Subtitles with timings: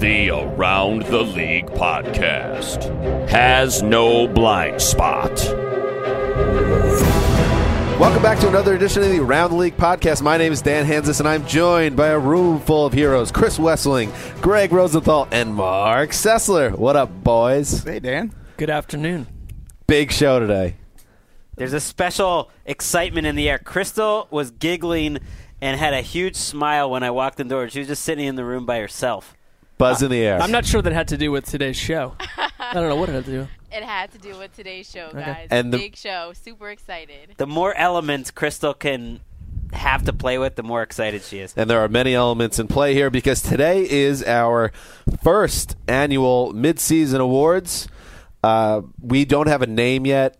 [0.00, 2.88] The Around the League podcast
[3.28, 5.30] has no blind spot.
[8.00, 10.22] Welcome back to another edition of the Around the League podcast.
[10.22, 13.58] My name is Dan Hanzus, and I'm joined by a room full of heroes Chris
[13.58, 16.74] Wesseling, Greg Rosenthal, and Mark Sessler.
[16.74, 17.84] What up, boys?
[17.84, 18.32] Hey, Dan.
[18.56, 19.26] Good afternoon.
[19.86, 20.76] Big show today.
[21.56, 23.58] There's a special excitement in the air.
[23.58, 25.18] Crystal was giggling
[25.60, 27.68] and had a huge smile when I walked in the door.
[27.68, 29.36] She was just sitting in the room by herself.
[29.80, 30.40] Buzz in the air.
[30.40, 32.14] I'm not sure that had to do with today's show.
[32.58, 33.48] I don't know what it had to do.
[33.72, 35.48] It had to do with today's show, guys.
[35.50, 36.32] And the- Big show.
[36.34, 37.34] Super excited.
[37.38, 39.20] The more elements Crystal can
[39.72, 41.54] have to play with, the more excited she is.
[41.56, 44.70] And there are many elements in play here because today is our
[45.22, 47.88] first annual midseason awards.
[48.42, 50.36] Uh, we don't have a name yet.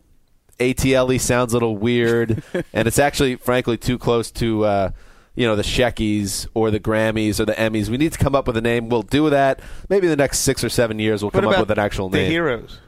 [0.59, 2.43] ATLE E sounds a little weird,
[2.75, 4.91] and it's actually, frankly, too close to uh,
[5.35, 7.89] you know the Sheckies or the Grammys or the Emmys.
[7.89, 8.89] We need to come up with a name.
[8.89, 9.61] We'll do that.
[9.89, 12.09] Maybe in the next six or seven years, we'll What come up with an actual
[12.09, 12.27] the name.
[12.27, 12.81] The heroes?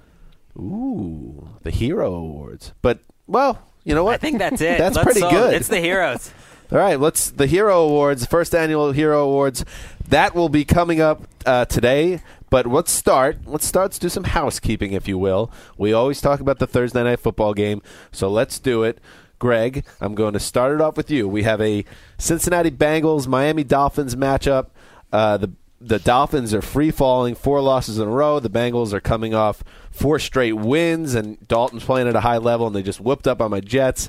[0.56, 2.72] Ooh, the Hero Awards.
[2.82, 4.14] But well, you know what?
[4.14, 4.78] I think that's it.
[4.78, 5.54] That's Let's pretty solve good.
[5.54, 6.32] It's the heroes.
[6.70, 9.64] All right, let's the Hero Awards, the first annual Hero Awards.
[10.09, 12.22] That will be coming up uh, today.
[12.53, 13.38] But let's start.
[13.47, 13.84] Let's start.
[13.84, 15.50] Let's do some housekeeping, if you will.
[15.78, 17.80] We always talk about the Thursday night football game,
[18.10, 18.98] so let's do it.
[19.42, 21.26] Greg, I'm going to start it off with you.
[21.26, 21.84] We have a
[22.16, 24.69] Cincinnati Bengals Miami Dolphins matchup.
[25.12, 28.38] Uh, the the Dolphins are free falling, four losses in a row.
[28.38, 32.69] The Bengals are coming off four straight wins, and Dalton's playing at a high level,
[32.69, 34.08] and they just whooped up on my Jets.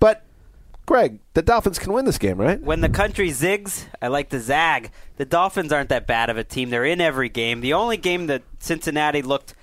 [0.00, 0.24] But
[0.84, 2.60] Greg, the Dolphins can win this game, right?
[2.60, 4.90] When the country zigs, I like to zag.
[5.16, 6.70] The Dolphins aren't that bad of a team.
[6.70, 7.60] They're in every game.
[7.60, 9.54] The only game that Cincinnati looked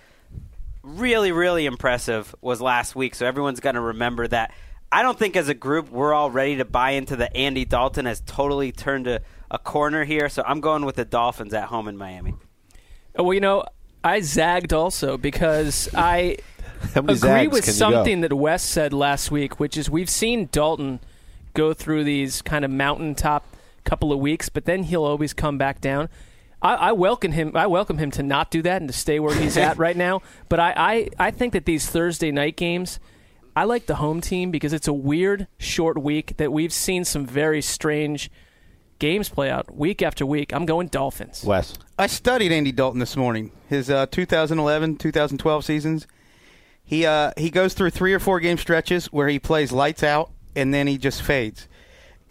[0.84, 4.54] really, really impressive was last week, so everyone's going to remember that.
[4.92, 8.06] I don't think as a group we're all ready to buy into the Andy Dalton
[8.06, 11.88] has totally turned a, a corner here, so I'm going with the Dolphins at home
[11.88, 12.36] in Miami.
[13.16, 13.64] Oh, well, you know,
[14.04, 16.38] I zagged also because I
[16.96, 21.00] agree with something that Wes said last week, which is we've seen Dalton
[21.54, 23.46] go through these kind of mountaintop
[23.84, 26.10] couple of weeks, but then he'll always come back down.
[26.62, 27.56] I, I welcome him.
[27.56, 30.22] I welcome him to not do that and to stay where he's at right now.
[30.50, 33.00] But I, I, I think that these Thursday night games,
[33.56, 37.26] I like the home team because it's a weird short week that we've seen some
[37.26, 38.30] very strange
[39.00, 40.54] games play out week after week.
[40.54, 41.44] I'm going Dolphins.
[41.44, 41.74] Wes.
[41.98, 43.52] I studied Andy Dalton this morning.
[43.68, 46.08] His uh, 2011, 2012 seasons.
[46.84, 50.32] He uh, he goes through three or four game stretches where he plays lights out
[50.56, 51.68] and then he just fades.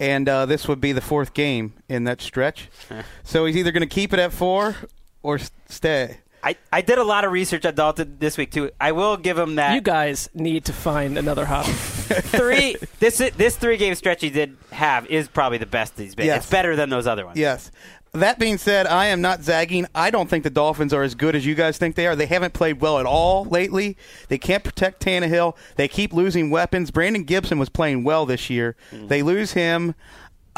[0.01, 2.69] And uh, this would be the fourth game in that stretch.
[3.23, 4.75] so he's either going to keep it at four
[5.21, 6.17] or s- stay.
[6.43, 8.71] I, I did a lot of research on Dalton this week too.
[8.81, 9.75] I will give him that.
[9.75, 11.71] You guys need to find another hobby.
[12.13, 16.25] three this this three game stretch he did have is probably the best he's been.
[16.25, 16.43] Yes.
[16.43, 17.37] It's better than those other ones.
[17.37, 17.71] Yes.
[18.13, 19.87] That being said, I am not zagging.
[19.95, 22.15] I don't think the Dolphins are as good as you guys think they are.
[22.15, 23.95] They haven't played well at all lately.
[24.27, 25.55] They can't protect Tannehill.
[25.77, 26.91] They keep losing weapons.
[26.91, 28.75] Brandon Gibson was playing well this year.
[28.91, 29.07] Mm.
[29.07, 29.95] They lose him.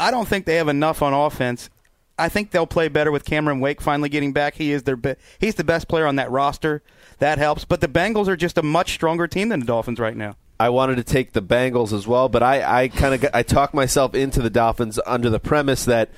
[0.00, 1.70] I don't think they have enough on offense.
[2.18, 4.54] I think they'll play better with Cameron Wake finally getting back.
[4.54, 6.82] He is their be- he's the best player on that roster.
[7.18, 7.64] That helps.
[7.64, 10.36] But the Bengals are just a much stronger team than the Dolphins right now.
[10.58, 13.74] I wanted to take the Bengals as well, but I, I kind of I talked
[13.74, 16.10] myself into the Dolphins under the premise that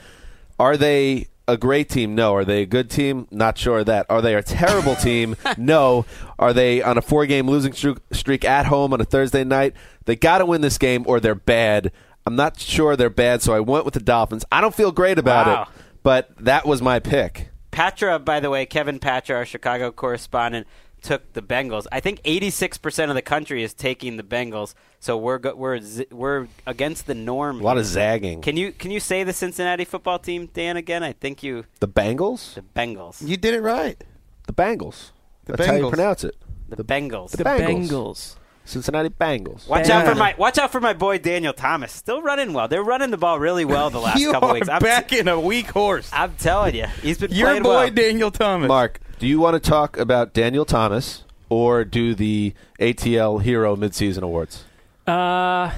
[0.58, 2.14] are they a great team?
[2.14, 2.34] No.
[2.34, 3.28] Are they a good team?
[3.30, 4.06] Not sure of that.
[4.10, 5.36] Are they a terrible team?
[5.56, 6.04] No.
[6.38, 7.72] Are they on a four-game losing
[8.12, 9.74] streak at home on a Thursday night?
[10.06, 11.92] They got to win this game, or they're bad.
[12.26, 14.44] I'm not sure they're bad, so I went with the Dolphins.
[14.50, 15.62] I don't feel great about Wow.
[15.62, 15.68] it,
[16.02, 17.50] but that was my pick.
[17.70, 20.66] Patra, by the way, Kevin Patra, our Chicago correspondent,
[21.06, 21.86] took the Bengals.
[21.92, 26.06] I think 86% of the country is taking the Bengals, so we're go- we're z-
[26.10, 27.60] we're against the norm.
[27.60, 28.42] A lot of zagging.
[28.42, 30.76] Can you can you say the Cincinnati football team, Dan?
[30.76, 32.54] Again, I think you the Bengals?
[32.54, 33.16] the Bengals.
[33.26, 34.02] You did it right.
[34.48, 35.12] The Bengals.
[35.44, 35.90] The That's how you Bengals.
[35.90, 36.34] pronounce it.
[36.68, 37.30] The Bengals.
[37.30, 38.36] The The Bengals.
[38.66, 38.68] Bengals.
[38.68, 39.68] Cincinnati Bengals.
[39.68, 41.92] Watch out for my watch out for my boy Daniel Thomas.
[41.92, 42.68] Still running well.
[42.68, 44.68] They're running the ball really well the last you couple are weeks.
[44.68, 46.10] I'm, back in a weak horse.
[46.12, 47.38] I'm telling you, he's been playing.
[47.38, 47.90] Your playing boy well.
[47.90, 48.68] Daniel Thomas.
[48.68, 54.22] Mark, do you want to talk about Daniel Thomas or do the ATL Hero Midseason
[54.22, 54.64] Awards?
[55.06, 55.70] Uh,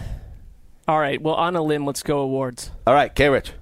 [0.86, 1.20] all right.
[1.20, 2.70] Well, on a limb, let's go awards.
[2.86, 3.28] All right, K.
[3.28, 3.52] Rich.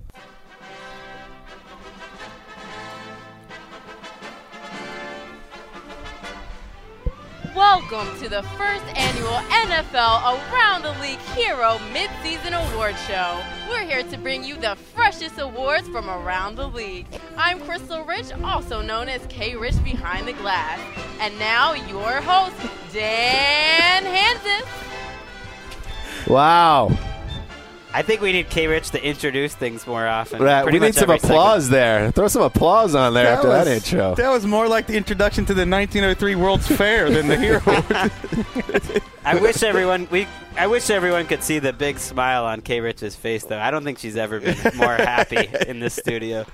[7.56, 13.42] Welcome to the first annual NFL Around the League Hero Midseason Award Show.
[13.70, 17.06] We're here to bring you the freshest awards from around the league.
[17.38, 20.78] I'm Crystal Rich, also known as K Rich Behind the Glass.
[21.18, 22.56] And now your host,
[22.92, 24.68] Dan Hansen.
[26.30, 26.90] Wow.
[27.96, 30.42] I think we need K Rich to introduce things more often.
[30.42, 31.24] Right, we need some every segment.
[31.24, 32.10] applause there.
[32.10, 34.14] Throw some applause on there after that intro.
[34.16, 37.62] that was more like the introduction to the 1903 World's Fair than the hero.
[39.24, 40.28] I wish everyone we
[40.58, 43.58] I wish everyone could see the big smile on K Rich's face though.
[43.58, 46.44] I don't think she's ever been more happy in this studio.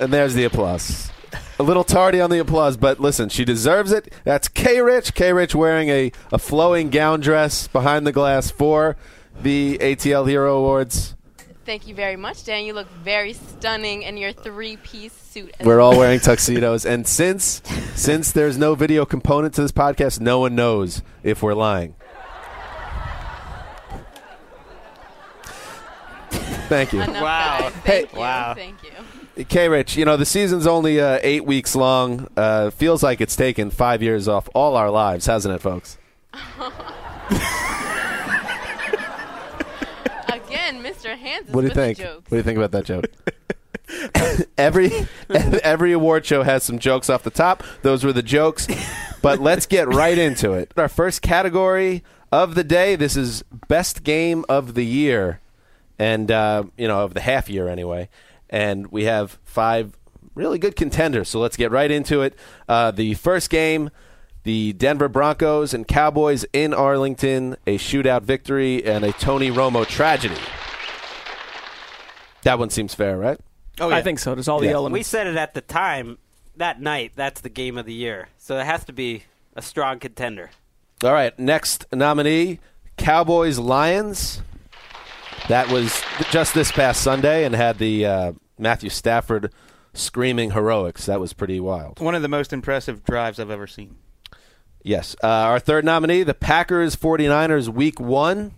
[0.00, 1.12] And there's the applause.
[1.60, 4.12] A little tardy on the applause, but listen, she deserves it.
[4.24, 5.14] That's K Rich.
[5.14, 8.96] K Rich wearing a, a flowing gown dress behind the glass for
[9.42, 11.14] the ATL Hero Awards.
[11.64, 12.64] Thank you very much, Dan.
[12.64, 15.52] You look very stunning in your three piece suit.
[15.64, 17.60] We're all wearing tuxedos, and since
[17.94, 21.94] since there's no video component to this podcast, no one knows if we're lying.
[26.68, 27.00] Thank you.
[27.02, 27.58] Enough Wow.
[27.60, 27.72] guys.
[27.84, 28.18] Hey- Thank you.
[28.18, 28.54] Wow.
[28.54, 28.76] Thank
[29.36, 29.44] you.
[29.44, 32.26] K Rich, you know, the season's only uh, eight weeks long.
[32.36, 35.98] Uh, feels like it's taken five years off all our lives, hasn't it, folks?
[40.28, 40.82] Again,
[41.44, 41.46] Mr.
[41.46, 41.54] Hansen.
[41.54, 41.98] What do you with think?
[41.98, 43.06] The What do you think about that joke?
[44.58, 44.90] every
[45.30, 47.62] every award show has some jokes off the top.
[47.82, 48.66] Those were the jokes.
[49.22, 50.72] But let's get right into it.
[50.76, 52.96] Our first category of the day.
[52.96, 55.40] This is best game of the year,
[55.98, 58.08] and uh, you know of the half year anyway.
[58.48, 59.96] And we have five
[60.34, 61.28] really good contenders.
[61.28, 62.34] So let's get right into it.
[62.68, 63.90] Uh, the first game.
[64.44, 70.36] The Denver Broncos and Cowboys in Arlington, a shootout victory and a Tony Romo tragedy.
[72.46, 73.40] That one seems fair, right?
[73.80, 74.32] oh, I think so.
[74.36, 74.92] There's all the elements.
[74.94, 76.18] We said it at the time
[76.54, 77.10] that night.
[77.16, 78.28] That's the game of the year.
[78.38, 79.24] So it has to be
[79.56, 80.50] a strong contender.
[81.02, 82.60] All right, next nominee
[82.96, 84.42] Cowboys Lions.
[85.48, 86.00] That was
[86.30, 89.52] just this past Sunday and had the uh, Matthew Stafford
[89.92, 91.06] screaming heroics.
[91.06, 91.98] That was pretty wild.
[91.98, 93.96] One of the most impressive drives I've ever seen.
[94.84, 95.16] Yes.
[95.20, 98.52] Uh, our third nominee, the Packers 49ers Week 1.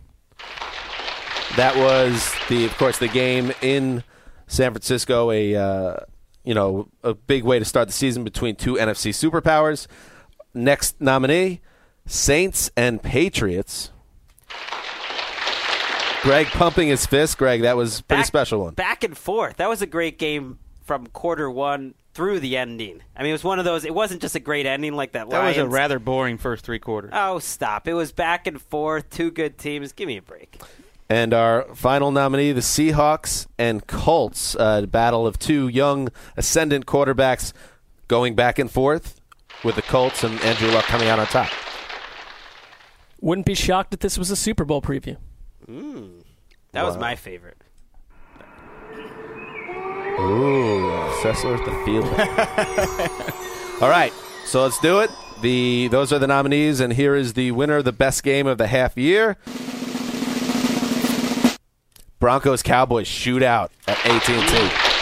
[1.57, 4.05] That was the, of course, the game in
[4.47, 5.31] San Francisco.
[5.31, 5.97] A uh,
[6.45, 9.87] you know a big way to start the season between two NFC superpowers.
[10.55, 11.61] Next nominee,
[12.07, 13.91] Saints and Patriots.
[16.23, 17.39] Greg pumping his fist.
[17.39, 18.75] Greg, that was a pretty Back- special one.
[18.75, 19.57] Back and forth.
[19.59, 23.01] That was a great game from quarter one through the ending.
[23.15, 23.85] I mean, it was one of those.
[23.85, 25.31] It wasn't just a great ending like that.
[25.31, 27.11] That was a rather boring first three quarters.
[27.15, 27.87] Oh, stop!
[27.87, 29.11] It was back and forth.
[29.11, 29.93] Two good teams.
[29.93, 30.61] Give me a break.
[31.11, 37.53] And our final nominee, the Seahawks and Colts, uh, battle of two young ascendant quarterbacks
[38.09, 39.21] going back and forth
[39.65, 41.51] with the Colts and Andrew Luck coming out on top.
[43.21, 45.17] Wouldn't be shocked if this was a Super Bowl preview.
[46.73, 47.57] That was my favorite.
[50.21, 52.13] Ooh, Cecil with the feeling.
[53.83, 54.13] All right,
[54.45, 55.11] so let's do it.
[55.41, 58.59] The those are the nominees, and here is the winner of the best game of
[58.59, 59.37] the half year.
[62.21, 64.99] Broncos Cowboys shootout at AT and T.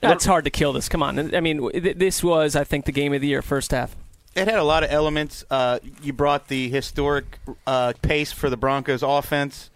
[0.00, 0.88] That's hard to kill this.
[0.88, 1.34] Come on.
[1.34, 3.96] I mean, th- this was, I think, the game of the year first half.
[4.34, 5.44] It had a lot of elements.
[5.50, 9.70] Uh, you brought the historic uh, pace for the Broncos offense.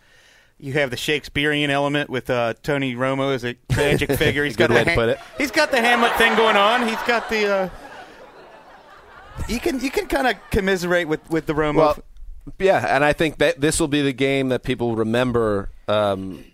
[0.59, 4.44] You have the Shakespearean element with uh, Tony Romo as a tragic figure.
[4.44, 5.20] He's Good got way the to put it.
[5.38, 6.87] He's got the Hamlet thing going on.
[6.87, 7.50] He's got the.
[7.50, 7.68] Uh,
[9.49, 11.76] you can you can kind of commiserate with, with the Romo.
[11.76, 11.99] Well,
[12.59, 16.44] yeah, and I think that this will be the game that people remember um,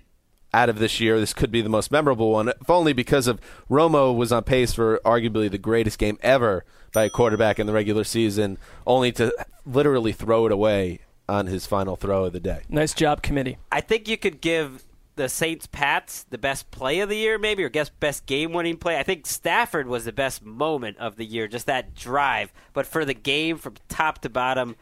[0.53, 1.19] out of this year.
[1.19, 3.41] This could be the most memorable one, if only because of
[3.71, 7.73] Romo was on pace for arguably the greatest game ever by a quarterback in the
[7.73, 9.33] regular season, only to
[9.65, 12.63] literally throw it away on his final throw of the day.
[12.69, 13.59] Nice job, committee.
[13.71, 14.85] I think you could give
[15.17, 18.77] the Saints Pats the best play of the year, maybe, or guess best game winning
[18.77, 18.99] play.
[18.99, 22.53] I think Stafford was the best moment of the year, just that drive.
[22.73, 24.77] But for the game from top to bottom,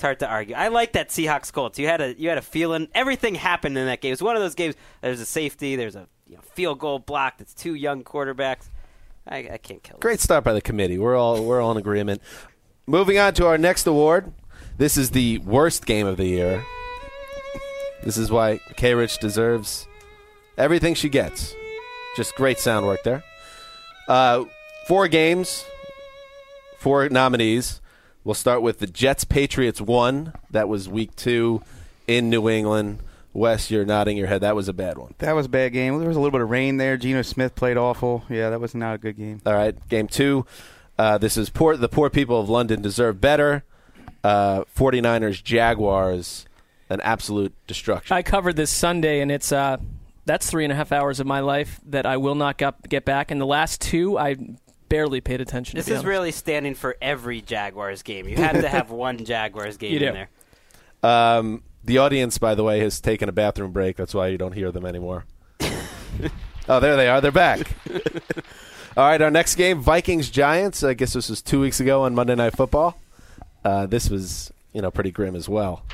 [0.00, 0.54] it's hard to argue.
[0.54, 1.78] I like that Seahawks Colts.
[1.78, 4.08] You had a you had a feeling everything happened in that game.
[4.08, 4.74] It was one of those games.
[5.02, 5.76] There's a safety.
[5.76, 7.42] There's a you know, field goal blocked.
[7.42, 8.70] It's two young quarterbacks.
[9.28, 9.96] I, I can't kill.
[9.96, 10.00] it.
[10.00, 10.96] Great start by the committee.
[10.96, 12.22] We're all we're all in agreement.
[12.86, 14.32] Moving on to our next award.
[14.78, 16.64] This is the worst game of the year.
[18.02, 18.94] This is why K.
[18.94, 19.86] Rich deserves
[20.56, 21.54] everything she gets.
[22.16, 23.22] Just great sound work there.
[24.08, 24.44] Uh,
[24.86, 25.66] four games,
[26.78, 27.82] four nominees.
[28.22, 30.34] We'll start with the Jets Patriots one.
[30.50, 31.62] That was week two
[32.06, 32.98] in New England.
[33.32, 34.42] Wes, you're nodding your head.
[34.42, 35.14] That was a bad one.
[35.18, 35.98] That was a bad game.
[35.98, 36.96] There was a little bit of rain there.
[36.96, 38.24] Geno Smith played awful.
[38.28, 39.40] Yeah, that was not a good game.
[39.46, 40.44] All right, game two.
[40.98, 41.76] Uh, this is poor.
[41.76, 43.64] The poor people of London deserve better.
[44.22, 46.44] Uh, 49ers Jaguars,
[46.90, 48.14] an absolute destruction.
[48.14, 49.78] I covered this Sunday, and it's uh,
[50.26, 53.06] that's three and a half hours of my life that I will not get, get
[53.06, 53.30] back.
[53.30, 54.36] And the last two, I
[54.90, 55.78] barely paid attention.
[55.78, 56.08] This to be is honest.
[56.08, 58.28] really standing for every Jaguars game.
[58.28, 60.28] You had to have one Jaguars game in there.
[61.02, 63.96] Um, the audience, by the way, has taken a bathroom break.
[63.96, 65.24] That's why you don't hear them anymore.
[66.68, 67.22] oh, there they are.
[67.22, 67.60] They're back.
[68.96, 70.82] All right, our next game, Vikings Giants.
[70.82, 72.98] I guess this was two weeks ago on Monday Night Football.
[73.64, 75.84] Uh, this was, you know, pretty grim as well.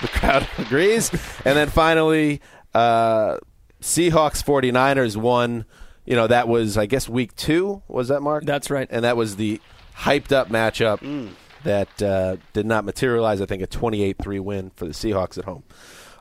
[0.00, 1.10] The crowd agrees.
[1.44, 2.40] And then finally,
[2.74, 3.38] uh,
[3.80, 5.66] Seahawks 49ers won.
[6.04, 7.82] You know, that was, I guess, week two.
[7.88, 8.44] Was that, Mark?
[8.44, 8.86] That's right.
[8.90, 9.60] And that was the
[9.96, 11.30] hyped up matchup
[11.62, 13.40] that uh, did not materialize.
[13.40, 15.62] I think a 28 3 win for the Seahawks at home.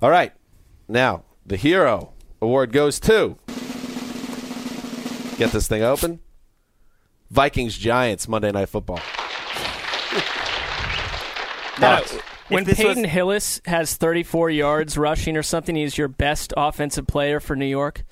[0.02, 0.32] All right.
[0.88, 3.38] Now, the hero award goes to.
[5.38, 6.20] Get this thing open.
[7.32, 9.00] Vikings Giants Monday Night Football.
[11.82, 12.04] Now,
[12.50, 17.40] when this was- Hillis has 34 yards rushing or something, he's your best offensive player
[17.40, 18.04] for New York.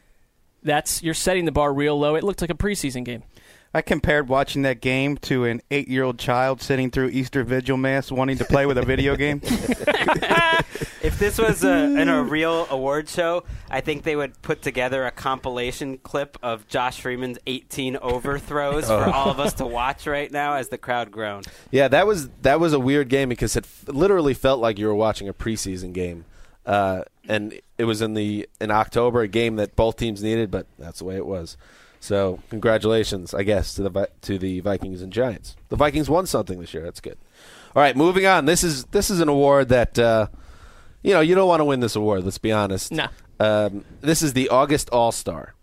[0.64, 2.16] That's you're setting the bar real low.
[2.16, 3.24] It looked like a preseason game.
[3.74, 8.38] I compared watching that game to an eight-year-old child sitting through Easter Vigil Mass wanting
[8.40, 9.42] to play with a video game.
[11.04, 15.06] If this was a, in a real award show, I think they would put together
[15.06, 19.12] a compilation clip of Josh Freeman's 18 overthrows for oh.
[19.12, 21.48] all of us to watch right now as the crowd groaned.
[21.72, 24.86] Yeah, that was that was a weird game because it f- literally felt like you
[24.86, 26.26] were watching a preseason game,
[26.66, 30.68] uh, and it was in the in October, a game that both teams needed, but
[30.78, 31.58] that's the way it was.
[32.00, 35.56] So, congratulations, I guess, to the to the Vikings and Giants.
[35.70, 36.84] The Vikings won something this year.
[36.84, 37.18] That's good.
[37.76, 38.46] All right, moving on.
[38.46, 40.28] This is this is an award that uh,
[41.04, 42.24] you know you don't want to win this award.
[42.24, 42.92] Let's be honest.
[42.92, 43.08] No.
[43.40, 45.54] Um, this is the August All Star,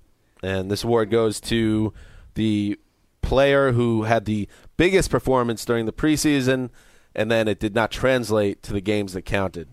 [0.43, 1.93] and this award goes to
[2.35, 2.79] the
[3.21, 6.71] player who had the biggest performance during the preseason,
[7.15, 9.69] and then it did not translate to the games that counted.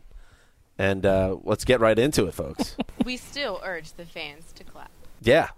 [0.77, 2.75] And uh, let's get right into it, folks.
[3.05, 4.89] We still urge the fans to clap.
[5.21, 5.49] yeah,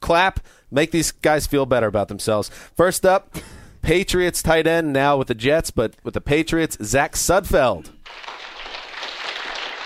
[0.00, 0.38] clap,
[0.70, 2.48] make these guys feel better about themselves.
[2.76, 3.34] First up,
[3.82, 7.90] Patriots tight end now with the Jets, but with the Patriots, Zach Sudfeld.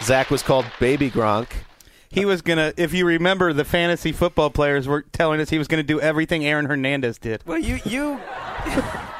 [0.02, 1.48] Zach was called Baby Gronk.
[2.10, 2.74] He was gonna.
[2.76, 6.44] If you remember, the fantasy football players were telling us he was gonna do everything
[6.44, 7.42] Aaron Hernandez did.
[7.46, 8.20] Well, you you.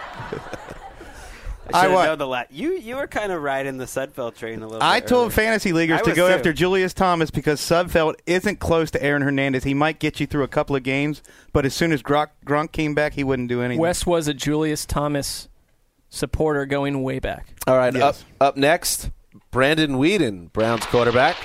[1.75, 4.63] I I should know the la- you you were kind of riding the Sudfeld train
[4.63, 4.83] a little.
[4.83, 5.31] I bit told earlier.
[5.33, 6.35] fantasy leaguers I to go too.
[6.35, 9.65] after Julius Thomas because Sudfeld isn't close to Aaron Hernandez.
[9.65, 11.23] He might get you through a couple of games,
[11.53, 13.81] but as soon as Gronk, Gronk came back, he wouldn't do anything.
[13.81, 15.49] Wes was a Julius Thomas
[16.09, 17.55] supporter going way back.
[17.67, 18.25] All right, Yes.
[18.41, 19.11] up up next,
[19.51, 21.37] Brandon Weeden, Browns quarterback.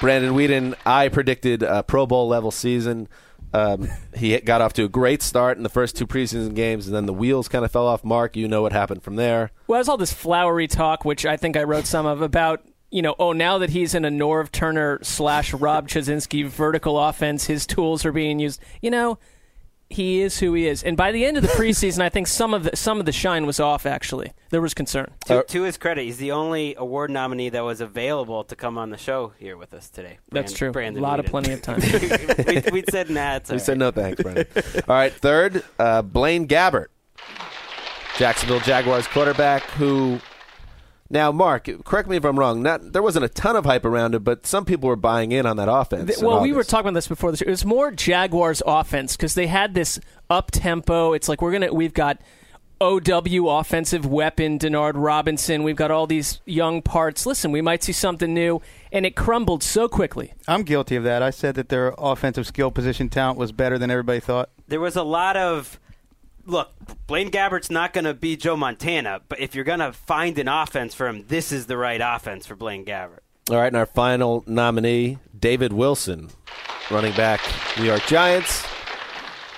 [0.00, 3.08] Brandon Weeden, I predicted a Pro Bowl level season.
[3.52, 6.94] Um, he got off to a great start in the first two preseason games, and
[6.94, 8.04] then the wheels kind of fell off.
[8.04, 9.50] Mark, you know what happened from there.
[9.66, 12.62] Well, there's all this flowery talk, which I think I wrote some of about.
[12.90, 17.44] You know, oh, now that he's in a Norv Turner slash Rob Chudzinski vertical offense,
[17.44, 18.62] his tools are being used.
[18.80, 19.18] You know,
[19.90, 20.82] he is who he is.
[20.82, 23.12] And by the end of the preseason, I think some of the, some of the
[23.12, 23.84] shine was off.
[23.84, 25.12] Actually, there was concern.
[25.26, 28.90] To, to his credit, he's the only award nominee that was available to come on
[28.90, 30.18] the show here with us today.
[30.30, 30.72] That's true.
[30.72, 31.80] Brandon a lot of plenty of time.
[32.46, 33.36] we, we said nah.
[33.36, 34.46] It's We all said no thanks, Brandon.
[34.56, 36.86] All right, third, uh, Blaine Gabbert,
[38.16, 40.20] Jacksonville Jaguars quarterback, who.
[41.10, 42.62] Now, Mark, correct me if I'm wrong.
[42.62, 45.46] Not there wasn't a ton of hype around it, but some people were buying in
[45.46, 46.06] on that offense.
[46.06, 47.46] Th- in well, we were talking about this before the show.
[47.46, 51.14] It was more Jaguars offense because they had this up tempo.
[51.14, 52.20] It's like we're gonna we've got
[52.80, 55.62] OW offensive weapon, Denard Robinson.
[55.62, 57.26] We've got all these young parts.
[57.26, 60.32] Listen, we might see something new, and it crumbled so quickly.
[60.46, 61.22] I'm guilty of that.
[61.22, 64.50] I said that their offensive skill position talent was better than everybody thought.
[64.68, 65.80] There was a lot of
[66.46, 66.70] look.
[67.06, 70.48] Blaine Gabbert's not going to be Joe Montana, but if you're going to find an
[70.48, 73.20] offense for him, this is the right offense for Blaine Gabbert.
[73.50, 76.30] All right, and our final nominee, David Wilson,
[76.90, 77.40] running back,
[77.78, 78.64] New York Giants,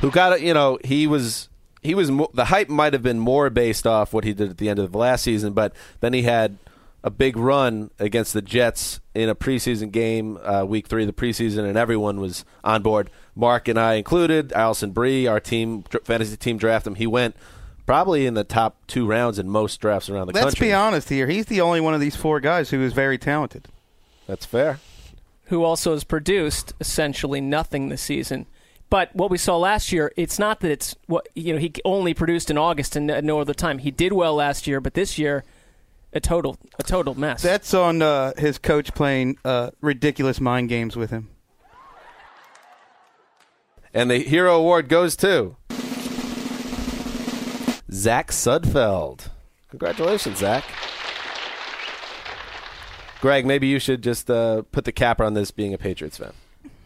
[0.00, 0.40] who got it.
[0.42, 1.49] You know, he was
[1.82, 4.58] he was mo- the hype might have been more based off what he did at
[4.58, 6.58] the end of the last season, but then he had
[7.02, 11.12] a big run against the Jets in a preseason game, uh, week three of the
[11.14, 13.08] preseason, and everyone was on board.
[13.34, 14.52] Mark and I included.
[14.52, 16.96] Allison Bree, our team fantasy team, draft him.
[16.96, 17.34] He went
[17.86, 20.44] probably in the top two rounds in most drafts around the country.
[20.46, 21.26] Let's be honest here.
[21.26, 23.68] He's the only one of these four guys who is very talented.
[24.26, 24.78] That's fair.
[25.44, 28.46] who also has produced essentially nothing this season.
[28.90, 32.12] But what we saw last year, it's not that it's what you know he only
[32.12, 33.78] produced in August and at no other time.
[33.78, 35.44] He did well last year, but this year,
[36.12, 37.40] a total a total mess.
[37.40, 41.30] That's on uh, his coach playing uh, ridiculous mind games with him.
[43.94, 45.56] And the Hero Award goes to
[47.92, 49.28] Zach Sudfeld.
[49.70, 50.64] Congratulations, Zach.
[53.20, 56.32] Greg, maybe you should just uh, put the capper on this being a Patriots fan.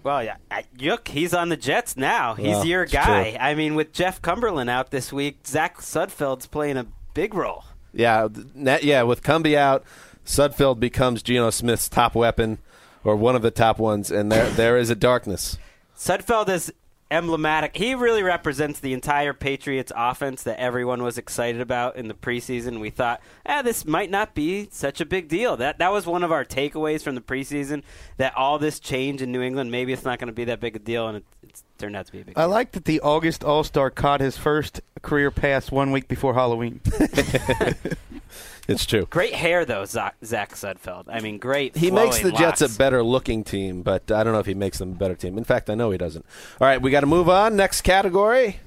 [0.04, 0.36] Well, yeah,
[0.78, 2.34] Yuk, he's on the Jets now.
[2.34, 3.30] He's Well, your guy.
[3.30, 3.38] true.
[3.40, 7.64] I mean, with Jeff Cumberland out this week, Zach Sudfeld's playing a big role.
[7.92, 9.02] Yeah, yeah.
[9.02, 9.82] With Cumby out,
[10.26, 12.58] Sudfeld becomes Geno Smith's top weapon,
[13.02, 15.56] or one of the top ones, and there there is a darkness.
[15.96, 16.72] Sudfeld is
[17.14, 17.76] emblematic.
[17.76, 22.80] He really represents the entire Patriots offense that everyone was excited about in the preseason.
[22.80, 25.56] We thought, ah, this might not be such a big deal.
[25.56, 27.82] That that was one of our takeaways from the preseason.
[28.16, 30.76] That all this change in New England, maybe it's not going to be that big
[30.76, 32.36] a deal, and it, it's turned out to be a big.
[32.36, 32.50] I deal.
[32.50, 36.80] like that the August All Star caught his first career pass one week before Halloween.
[38.66, 39.06] It's true.
[39.10, 41.04] Great hair though, Zach, Zach Sudfeld.
[41.08, 41.76] I mean, great.
[41.76, 44.54] He makes the flowing Jets a better looking team, but I don't know if he
[44.54, 45.36] makes them a better team.
[45.36, 46.24] In fact, I know he doesn't.
[46.60, 47.56] All right, we got to move on.
[47.56, 48.60] Next category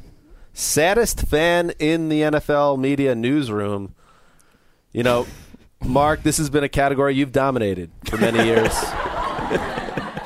[0.58, 3.94] saddest fan in the NFL media newsroom.
[4.92, 5.28] You know,
[5.86, 8.74] Mark, this has been a category you've dominated for many years.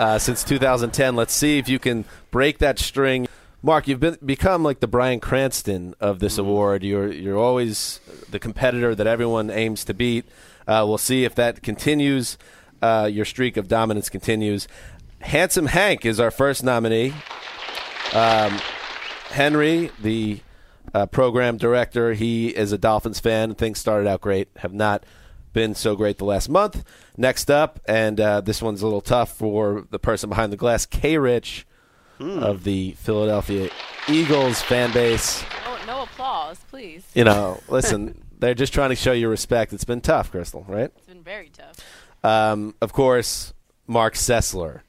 [0.02, 1.16] uh, since 2010.
[1.16, 3.28] Let's see if you can break that string.
[3.64, 6.84] Mark, you've been become like the Bryan Cranston of this award.
[6.84, 8.00] You're you're always
[8.32, 10.26] the competitor that everyone aims to beat.
[10.68, 12.40] Uh, we'll see if that continues.
[12.82, 14.68] Uh, your streak of dominance continues.
[15.20, 17.14] Handsome Hank is our first nominee.
[18.14, 18.60] Um,
[19.30, 20.40] Henry, the
[20.96, 23.54] uh, program director, he is a Dolphins fan.
[23.54, 25.06] Things started out great, have not
[25.54, 26.84] been so great the last month.
[27.16, 30.88] Next up, and uh, this one's a little tough for the person behind the glass,
[30.88, 31.20] K.
[31.20, 31.68] Rich
[32.22, 33.70] of the Philadelphia
[34.08, 35.44] Eagles fan base.
[35.66, 37.04] No, no applause, please.
[37.14, 39.74] You know, listen, they're just trying to show you respect.
[39.74, 40.92] It's been tough, Crystal, right?
[40.98, 41.78] It's been very tough.
[42.24, 43.54] Um, of course,
[43.88, 44.82] Mark Sessler,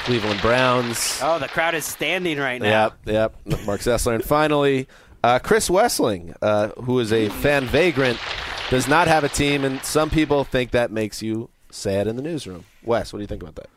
[0.00, 1.20] Cleveland Browns.
[1.22, 2.94] Oh, the crowd is standing right now.
[3.06, 3.64] Yep, yep.
[3.66, 4.14] Mark Sessler.
[4.14, 4.88] And finally,
[5.22, 8.18] uh, Chris Wesseling, uh, who is a fan vagrant,
[8.70, 12.22] does not have a team, and some people think that makes you sad in the
[12.22, 12.64] newsroom.
[12.84, 13.68] Wes, what do you think about that?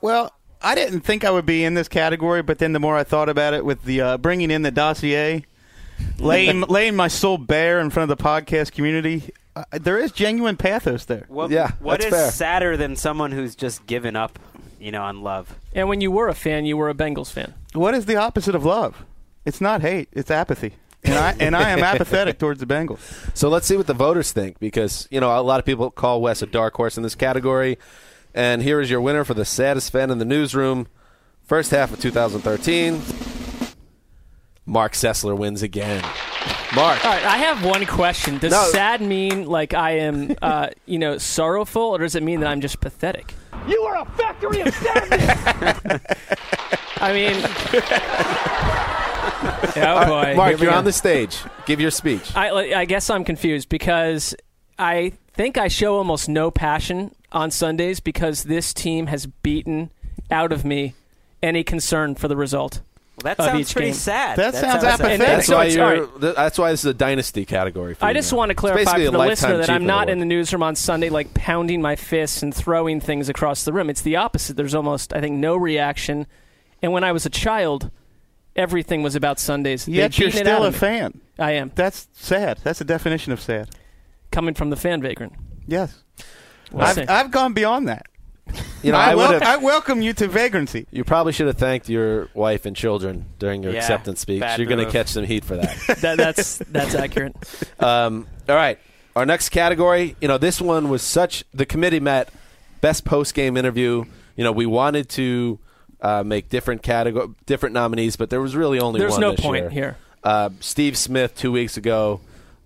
[0.00, 3.04] Well, I didn't think I would be in this category, but then the more I
[3.04, 5.44] thought about it, with the uh, bringing in the dossier,
[6.18, 10.56] laying laying my soul bare in front of the podcast community, uh, there is genuine
[10.56, 11.26] pathos there.
[11.28, 12.30] What, Yeah, what that's is fair.
[12.30, 14.38] sadder than someone who's just given up,
[14.80, 15.54] you know, on love?
[15.74, 17.52] and when you were a fan, you were a Bengals fan.
[17.74, 19.04] What is the opposite of love?
[19.44, 20.72] It's not hate; it's apathy.
[21.04, 22.98] And I and I am apathetic towards the Bengals.
[23.36, 26.20] So let's see what the voters think, because you know a lot of people call
[26.22, 27.78] Wes a dark horse in this category.
[28.36, 30.88] And here is your winner for the saddest fan in the newsroom,
[31.42, 33.00] first half of 2013.
[34.66, 36.02] Mark Sessler wins again.
[36.74, 38.36] Mark, All right, I have one question.
[38.38, 38.62] Does No.
[38.72, 42.60] sad mean like I am, uh, you know, sorrowful, or does it mean that I'm
[42.60, 43.32] just pathetic?
[43.66, 46.00] You are a factory of sadness.
[46.98, 47.36] I mean,
[49.76, 50.76] oh boy, Mark, Here you're go.
[50.78, 51.38] on the stage.
[51.64, 52.36] Give your speech.
[52.36, 54.34] I, I guess I'm confused because
[54.78, 59.90] I think I show almost no passion on Sundays because this team has beaten
[60.30, 60.94] out of me
[61.42, 62.80] any concern for the result.
[63.16, 63.94] Well, that Of sounds each pretty game.
[63.94, 64.36] sad.
[64.36, 65.00] That sounds sad.
[65.00, 65.18] apathetic.
[65.26, 65.84] That's why it's- you're.
[65.84, 66.20] all right.
[66.20, 67.94] th- That's why this is a dynasty category.
[67.94, 68.38] For I you just now.
[68.38, 70.08] want to clarify basically for the listener that I'm not award.
[70.10, 73.88] in the newsroom on Sunday like pounding my fists and throwing things across the room.
[73.88, 74.56] It's the opposite.
[74.56, 76.26] There's almost, I think, no reaction.
[76.82, 77.90] And when I was a child,
[78.54, 79.86] everything was about Sundays.
[79.86, 81.20] They'd Yet you're beaten it out still a fan.
[81.38, 82.58] I am That's sad.
[82.64, 83.70] That's the definition of sad.
[84.30, 85.32] coming from the fan vagrant.
[85.66, 86.02] Yes,
[86.76, 86.86] We'll.
[86.86, 88.06] I've, I've gone beyond that.
[88.82, 90.86] You know, I, I, wel- I welcome you to vagrancy.
[90.92, 94.44] You probably should have thanked your wife and children during your Yeah, acceptance speech.
[94.56, 95.76] You're going to catch some heat for that.
[96.00, 97.34] That, that's that's accurate.
[97.80, 98.78] Um, all right.
[99.16, 102.28] Our next category, you know, this one was such the committee met
[102.80, 104.04] best post game interview.
[104.36, 105.58] You know, we wanted to
[106.00, 109.20] uh, make different category, different nominees, but there was really only There's one.
[109.22, 109.70] There's no this point year.
[109.70, 109.96] here.
[110.22, 112.20] Uh, Steve Smith two weeks ago.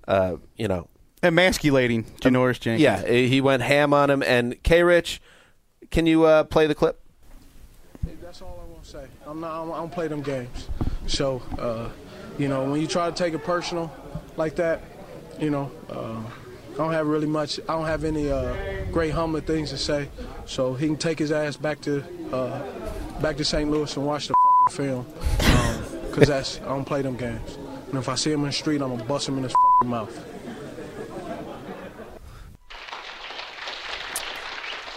[0.07, 0.89] Uh, you know,
[1.23, 2.83] Emasculating Janoris Jenkins.
[2.83, 4.23] yeah, he went ham on him.
[4.23, 4.83] And K.
[4.83, 5.21] Rich,
[5.91, 7.01] can you uh, play the clip?
[8.23, 9.07] That's all I want to say.
[9.27, 9.63] I'm not.
[9.63, 10.69] I don't, play them games.
[11.07, 11.91] So, uh,
[12.39, 13.93] you know, when you try to take it personal
[14.37, 14.83] like that,
[15.39, 16.23] you know, uh,
[16.75, 17.61] I don't have really much.
[17.61, 18.55] I don't have any uh,
[18.91, 20.09] great humbling things to say.
[20.47, 22.03] So he can take his ass back to
[22.33, 22.63] uh,
[23.21, 23.71] back to St.
[23.71, 24.35] Louis and watch the
[24.69, 25.07] fucking film.
[26.07, 27.59] Because that's I don't play them games.
[27.89, 29.55] And if I see him in the street, I'm gonna bust him in his
[29.85, 30.30] mouth.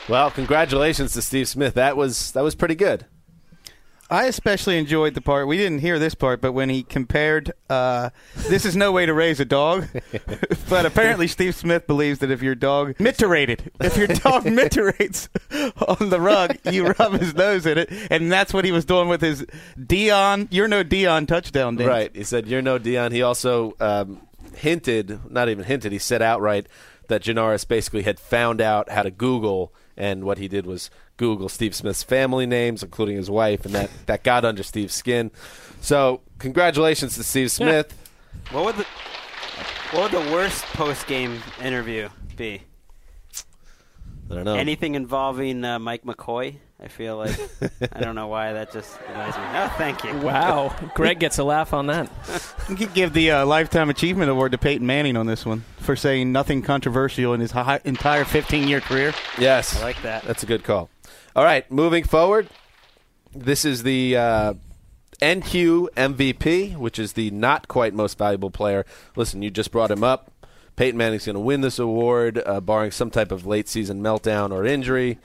[0.09, 1.75] Well, congratulations to Steve Smith.
[1.75, 3.05] That was that was pretty good.
[4.09, 5.47] I especially enjoyed the part.
[5.47, 9.13] We didn't hear this part, but when he compared, uh, this is no way to
[9.13, 9.87] raise a dog.
[10.69, 15.29] but apparently, Steve Smith believes that if your dog miterated, if your dog miterates
[15.87, 19.07] on the rug, you rub his nose in it, and that's what he was doing
[19.07, 19.45] with his
[19.79, 20.47] Deion.
[20.51, 21.87] You're no Deion touchdown dance.
[21.87, 22.15] Right.
[22.15, 23.13] He said, You're no Deion.
[23.13, 24.21] He also um,
[24.55, 26.67] hinted, not even hinted, he said outright
[27.07, 31.49] that Janoris basically had found out how to Google, and what he did was Google
[31.49, 35.31] Steve Smith's family names, including his wife, and that, that got under Steve's skin.
[35.81, 37.95] So, congratulations to Steve Smith.
[38.51, 38.85] What would the
[39.91, 42.63] what would the worst post game interview be?
[44.31, 44.55] I don't know.
[44.55, 46.55] Anything involving uh, Mike McCoy?
[46.83, 47.39] I feel like
[47.93, 49.43] I don't know why that just reminds me.
[49.45, 50.13] Oh, thank you.
[50.17, 52.09] Wow, Greg gets a laugh on that.
[52.69, 55.97] You could give the uh, Lifetime Achievement Award to Peyton Manning on this one for
[55.97, 59.13] saying nothing controversial in his hi- entire 15 year career.
[59.37, 59.81] Yes.
[59.81, 60.23] I like that.
[60.23, 60.89] That's a good call.
[61.35, 62.47] All right, moving forward,
[63.35, 64.53] this is the uh,
[65.21, 68.85] NQ MVP, which is the not quite most valuable player.
[69.17, 70.31] Listen, you just brought him up.
[70.77, 74.51] Peyton Manning's going to win this award, uh, barring some type of late season meltdown
[74.51, 75.19] or injury.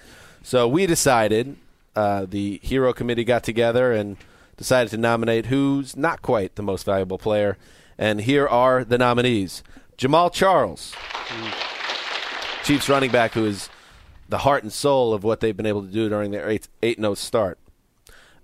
[0.48, 1.58] So we decided,
[1.94, 4.16] uh, the Hero Committee got together and
[4.56, 7.58] decided to nominate who's not quite the most valuable player.
[7.98, 9.62] And here are the nominees
[9.98, 10.94] Jamaal Charles,
[12.64, 13.68] Chiefs running back, who is
[14.26, 16.96] the heart and soul of what they've been able to do during their 8 8
[16.98, 17.58] 0 start.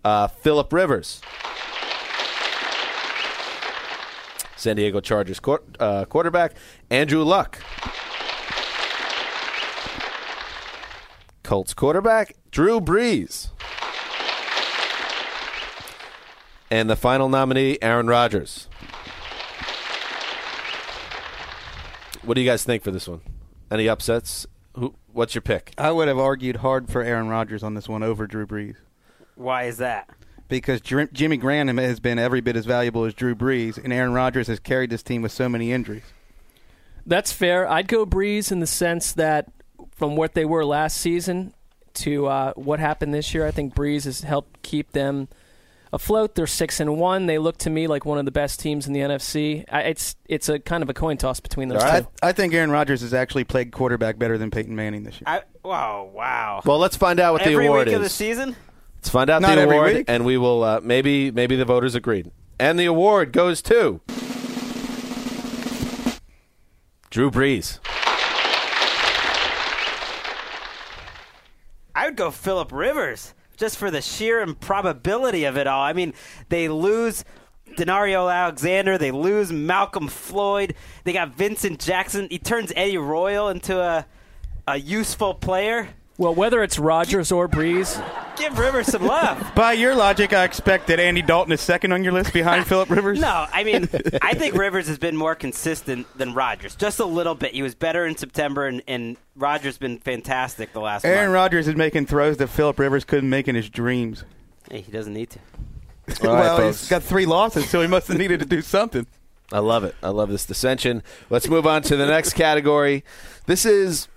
[0.04, 1.22] Uh, Philip Rivers,
[4.56, 6.52] San Diego Chargers quar- uh, quarterback.
[6.90, 7.60] Andrew Luck,
[11.44, 12.34] Colts quarterback.
[12.50, 13.50] Drew Brees.
[16.70, 18.68] And the final nominee, Aaron Rodgers.
[22.22, 23.20] What do you guys think for this one?
[23.70, 24.46] Any upsets?
[24.74, 24.94] Who?
[25.12, 25.72] What's your pick?
[25.78, 28.76] I would have argued hard for Aaron Rodgers on this one over Drew Brees.
[29.36, 30.08] Why is that?
[30.48, 34.12] Because Jim- Jimmy Graham has been every bit as valuable as Drew Brees, and Aaron
[34.12, 36.02] Rodgers has carried this team with so many injuries.
[37.06, 37.68] That's fair.
[37.68, 39.50] I'd go Brees in the sense that
[39.94, 41.54] from what they were last season
[41.94, 45.28] to uh, what happened this year, I think Brees has helped keep them
[45.92, 46.34] afloat.
[46.34, 47.26] They're six and one.
[47.26, 49.64] They look to me like one of the best teams in the NFC.
[49.70, 52.08] I, it's it's a kind of a coin toss between those I, two.
[52.22, 55.24] I think Aaron Rodgers has actually played quarterback better than Peyton Manning this year.
[55.26, 56.62] I, wow, wow.
[56.64, 57.94] Well, let's find out what the Every award week is.
[57.94, 58.56] of the season?
[58.96, 60.04] Let's find out Not the award, week.
[60.08, 62.30] and we will uh, maybe maybe the voters agreed.
[62.58, 64.00] And the award goes to
[67.10, 67.78] Drew Brees.
[72.14, 75.82] I would go Philip Rivers just for the sheer improbability of it all.
[75.82, 76.14] I mean,
[76.48, 77.24] they lose
[77.76, 82.28] Danario Alexander, they lose Malcolm Floyd, they got Vincent Jackson.
[82.30, 84.06] He turns Eddie Royal into a
[84.68, 85.88] a useful player.
[86.16, 88.00] Well, whether it's Rodgers or Brees,
[88.36, 89.52] Give Rivers some love.
[89.56, 92.90] By your logic, I expect that Andy Dalton is second on your list behind Philip
[92.90, 93.20] Rivers.
[93.20, 93.88] No, I mean,
[94.22, 97.52] I think Rivers has been more consistent than Rodgers, just a little bit.
[97.52, 101.04] He was better in September, and, and Rodgers been fantastic the last.
[101.04, 101.34] Aaron month.
[101.34, 104.24] Rodgers is making throws that Philip Rivers couldn't make in his dreams.
[104.70, 105.38] Hey, he doesn't need to.
[106.26, 106.80] All right, well, folks.
[106.80, 109.06] he's got three losses, so he must have needed to do something.
[109.52, 109.94] I love it.
[110.02, 111.02] I love this dissension.
[111.30, 113.04] Let's move on to the next category.
[113.46, 114.08] This is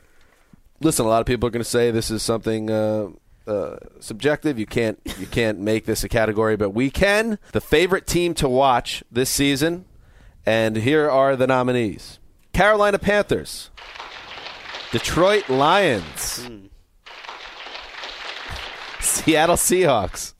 [0.81, 1.05] listen.
[1.05, 3.09] A lot of people are going to say this is something uh,
[3.47, 4.59] uh, subjective.
[4.59, 7.39] You can't you can't make this a category, but we can.
[7.51, 9.85] The favorite team to watch this season,
[10.45, 12.19] and here are the nominees:
[12.53, 13.69] Carolina Panthers,
[14.91, 16.49] Detroit Lions,
[18.99, 20.33] Seattle Seahawks,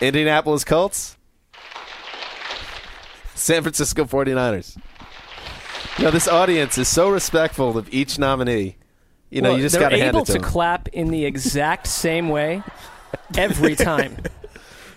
[0.00, 1.16] Indianapolis Colts.
[3.36, 4.78] San Francisco 49ers.
[5.98, 8.76] You know, this audience is so respectful of each nominee.
[9.30, 11.08] you know, Well, you just got to hand it to, They're able to clap in
[11.08, 12.62] the exact same way
[13.36, 14.16] every time.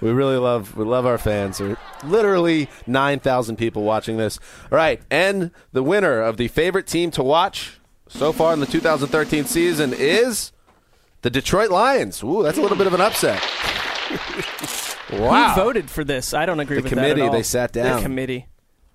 [0.01, 1.57] We really love we love our fans.
[1.57, 4.39] There are literally nine thousand people watching this.
[4.71, 8.65] All right, and the winner of the favorite team to watch so far in the
[8.65, 10.53] 2013 season is
[11.21, 12.23] the Detroit Lions.
[12.23, 13.41] Ooh, that's a little bit of an upset.
[15.11, 15.49] wow.
[15.53, 16.33] Who voted for this?
[16.33, 17.33] I don't agree The with committee, that at all.
[17.33, 17.97] they sat down.
[17.97, 18.47] The committee.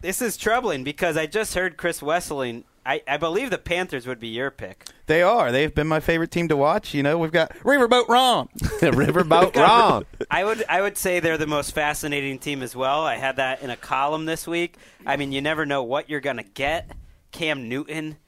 [0.04, 2.64] This is troubling because I just heard Chris Wesseling.
[2.84, 4.84] I, I believe the Panthers would be your pick.
[5.06, 5.50] They are.
[5.50, 6.92] They've been my favorite team to watch.
[6.92, 8.48] You know, we've got Riverboat Ron.
[8.58, 10.04] Riverboat Ron.
[10.30, 13.02] I would I would say they're the most fascinating team as well.
[13.02, 14.76] I had that in a column this week.
[15.06, 16.90] I mean, you never know what you're going to get.
[17.32, 18.18] Cam Newton,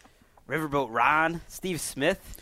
[0.49, 2.41] Riverboat Ron, Steve Smith,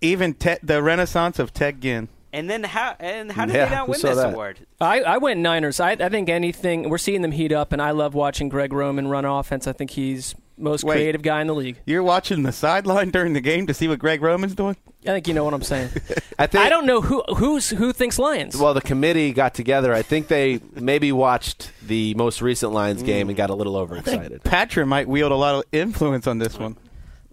[0.00, 2.08] Even Ted, the renaissance of Ted Ginn.
[2.32, 4.32] And then how and how did Yeah, they not win this that?
[4.32, 4.66] award?
[4.80, 5.80] I, I went Niners.
[5.80, 9.08] I, I think anything we're seeing them heat up, and I love watching Greg Roman
[9.08, 9.66] run offense.
[9.66, 10.94] I think he's most Wait.
[10.96, 11.76] creative guy in the league.
[11.86, 14.76] You're watching the sideline during the game to see what Greg Roman's doing?
[15.02, 15.90] I think you know what I'm saying.
[16.38, 18.56] I think I don't know who who's who thinks Lions.
[18.56, 19.92] Well, the committee got together.
[19.92, 24.44] I think they maybe watched the most recent Lions game and got a little overexcited.
[24.44, 26.76] Patra might wield a lot of influence on this one.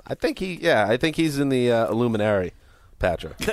[0.08, 2.54] I think he, yeah, I think he's in the uh, Illuminary,
[3.00, 3.38] Patrick.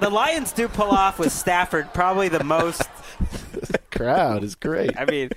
[0.00, 2.82] The Lions do pull off with Stafford probably the most.
[3.92, 4.98] Crowd is great.
[4.98, 5.30] I mean,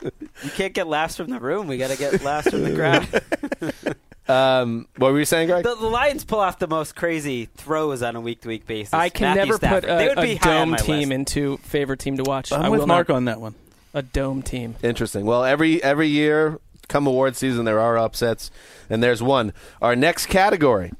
[0.00, 1.66] you can't get laughs from the room.
[1.66, 3.96] We got to get laughs from the crowd.
[4.28, 5.64] Um, what were you saying, Greg?
[5.64, 8.94] The, the Lions pull off the most crazy throws on a week to week basis.
[8.94, 9.82] I can Matthew never Stafford.
[9.82, 11.10] put they a, would be a dome team list.
[11.10, 12.52] into favorite team to watch.
[12.52, 13.16] I'm I with will Mark not.
[13.16, 13.56] on that one.
[13.92, 14.76] a dome team.
[14.84, 15.26] Interesting.
[15.26, 16.60] Well, every every year,
[16.90, 18.50] come award season, there are upsets,
[18.90, 19.54] and there's one.
[19.80, 20.92] Our next category.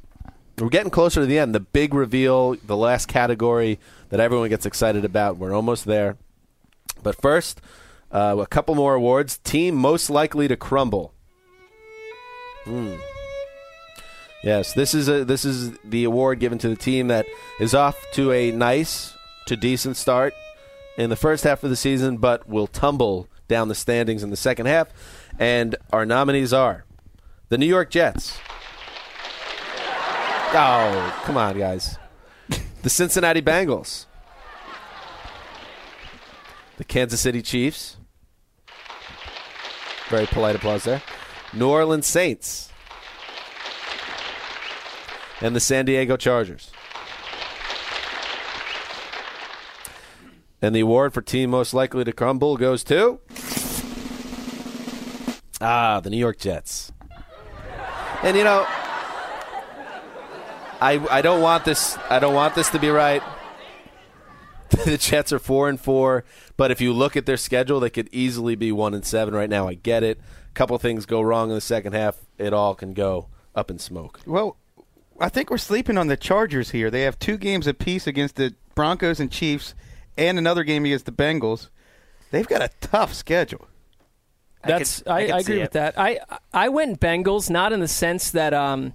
[0.58, 1.54] We're getting closer to the end.
[1.54, 3.78] The big reveal, the last category
[4.10, 5.36] that everyone gets excited about.
[5.36, 6.16] We're almost there.
[7.02, 7.60] But first,
[8.12, 9.38] uh, a couple more awards.
[9.38, 11.14] Team most likely to crumble.
[12.64, 12.96] Hmm.
[14.42, 17.26] Yes, this is a this is the award given to the team that
[17.58, 19.14] is off to a nice
[19.46, 20.32] to decent start
[20.96, 24.36] in the first half of the season, but will tumble down the standings in the
[24.36, 24.88] second half.
[25.40, 26.84] And our nominees are
[27.48, 28.38] the New York Jets.
[30.52, 31.96] Oh, come on, guys.
[32.82, 34.04] The Cincinnati Bengals.
[36.76, 37.96] The Kansas City Chiefs.
[40.10, 41.02] Very polite applause there.
[41.54, 42.70] New Orleans Saints.
[45.40, 46.70] And the San Diego Chargers.
[50.60, 53.20] And the award for team most likely to crumble goes to
[55.60, 56.92] Ah, the New York Jets.
[58.22, 58.66] And you know,
[60.80, 63.22] I I don't want this I don't want this to be right.
[64.84, 66.24] the Jets are 4 and 4,
[66.56, 69.50] but if you look at their schedule, they could easily be 1 and 7 right
[69.50, 69.66] now.
[69.66, 70.20] I get it.
[70.48, 73.80] A couple things go wrong in the second half, it all can go up in
[73.80, 74.20] smoke.
[74.26, 74.56] Well,
[75.18, 76.88] I think we're sleeping on the Chargers here.
[76.90, 79.74] They have two games apiece against the Broncos and Chiefs,
[80.16, 81.68] and another game against the Bengals.
[82.30, 83.66] They've got a tough schedule.
[84.62, 85.98] That's could- I, I I, agree with that.
[85.98, 86.20] I
[86.52, 88.92] I went Bengals not in the sense that um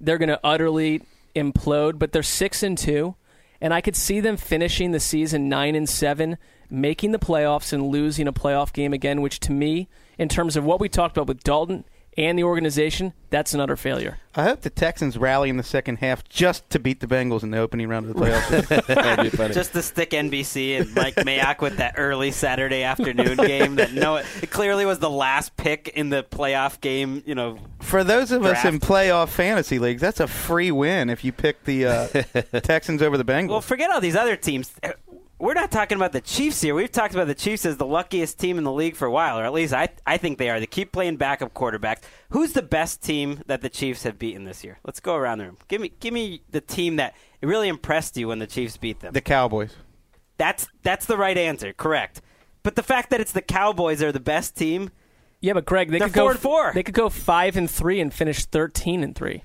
[0.00, 1.02] they're going to utterly
[1.34, 3.14] implode, but they're six and two,
[3.60, 6.36] and I could see them finishing the season nine and seven,
[6.68, 9.22] making the playoffs and losing a playoff game again.
[9.22, 11.84] Which to me, in terms of what we talked about with Dalton
[12.16, 14.18] and the organization, that's an utter failure.
[14.36, 17.50] I hope the Texans rally in the second half just to beat the Bengals in
[17.50, 18.86] the opening round of the playoffs.
[18.86, 19.54] That'd be funny.
[19.54, 24.16] Just to stick NBC and Mike Mayock with that early Saturday afternoon game that no,
[24.16, 27.22] it clearly was the last pick in the playoff game.
[27.26, 31.24] You know, For those of us in playoff fantasy leagues, that's a free win if
[31.24, 32.06] you pick the uh,
[32.60, 33.48] Texans over the Bengals.
[33.50, 34.72] well, forget all these other teams.
[35.44, 36.74] We're not talking about the Chiefs here.
[36.74, 39.38] We've talked about the Chiefs as the luckiest team in the league for a while,
[39.38, 40.58] or at least I, I think they are.
[40.58, 42.00] They keep playing backup quarterbacks.
[42.30, 44.78] Who's the best team that the Chiefs have beaten this year?
[44.86, 45.58] Let's go around the room.
[45.68, 49.12] Give me, give me the team that really impressed you when the Chiefs beat them.
[49.12, 49.76] the Cowboys.
[50.38, 51.74] That's that's the right answer.
[51.74, 52.22] Correct.
[52.62, 54.92] But the fact that it's the Cowboys are the best team,
[55.42, 56.72] Yeah, but Greg, they could go four and four.
[56.72, 59.42] They could go five and three and finish thirteen and three.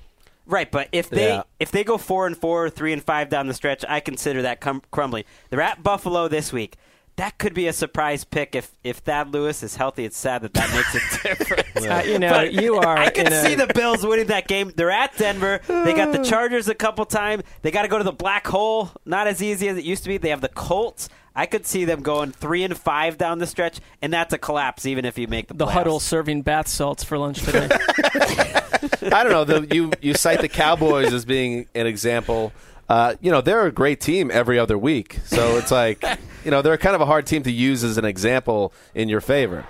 [0.49, 0.69] Right?
[0.69, 1.43] But if they Yeah.
[1.59, 4.59] if they go four and four, three and five down the stretch, I consider that
[4.59, 5.23] cum- crumbling.
[5.49, 6.75] They're at Buffalo this week.
[7.15, 10.05] That could be a surprise pick if if Thad Lewis is healthy.
[10.05, 11.85] It's sad that that makes a difference.
[11.85, 12.97] Uh, you know, But you are.
[12.97, 14.71] I can in a- see the Bills winning that game.
[14.75, 15.59] They're at Denver.
[15.67, 17.43] They got the Chargers a couple times.
[17.61, 18.89] They got to go to the black hole.
[19.05, 20.17] Not as easy as it used to be.
[20.17, 21.09] They have the Colts.
[21.35, 24.85] I could see them going three and five down the stretch, and that's a collapse
[24.85, 25.71] even if you make the the playoffs.
[25.71, 27.67] huddle serving bath salts for lunch today.
[29.13, 29.43] I don't know.
[29.45, 32.51] The, you you cite the Cowboys as being an example.
[32.87, 36.03] Uh, you know they're a great team every other week, so it's like
[36.43, 39.21] you know they're kind of a hard team to use as an example in your
[39.21, 39.63] favor.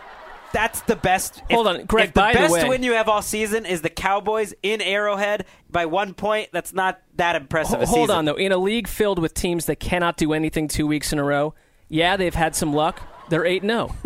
[0.54, 1.42] that's the best.
[1.52, 3.66] Hold if, on, Greg, If the by the best way- win you have all season
[3.66, 7.78] is the Cowboys in Arrowhead by one point, that's not that impressive.
[7.80, 8.16] Ho- a hold season.
[8.20, 8.36] on though.
[8.36, 11.54] In a league filled with teams that cannot do anything two weeks in a row,
[11.90, 13.02] yeah, they've had some luck.
[13.30, 13.94] They're eight zero.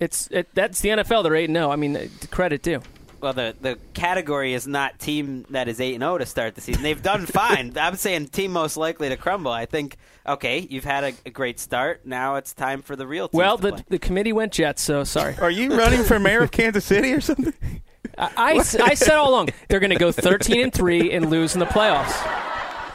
[0.00, 1.24] It's it, that's the NFL.
[1.24, 1.72] They're eight zero.
[1.72, 2.80] I mean, uh, credit due.
[3.20, 6.60] Well, the the category is not team that is eight and zero to start the
[6.60, 6.82] season.
[6.82, 7.72] They've done fine.
[7.80, 9.50] I'm saying team most likely to crumble.
[9.52, 9.96] I think.
[10.26, 12.04] Okay, you've had a, a great start.
[12.04, 13.28] Now it's time for the real.
[13.28, 13.84] Teams Well, the play.
[13.88, 15.36] the committee went Jets, so sorry.
[15.38, 17.54] Are you running for mayor of Kansas City or something?
[18.18, 21.60] I I said all along they're going to go thirteen and three and lose in
[21.60, 22.14] the playoffs.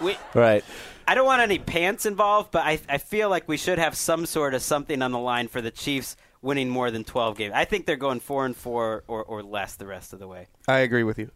[0.02, 0.64] We, Right.
[1.08, 4.26] I don't want any pants involved, but I, I feel like we should have some
[4.26, 7.54] sort of something on the line for the Chiefs winning more than 12 games.
[7.56, 10.48] I think they're going 4 and 4 or, or less the rest of the way.
[10.68, 11.32] I agree with you.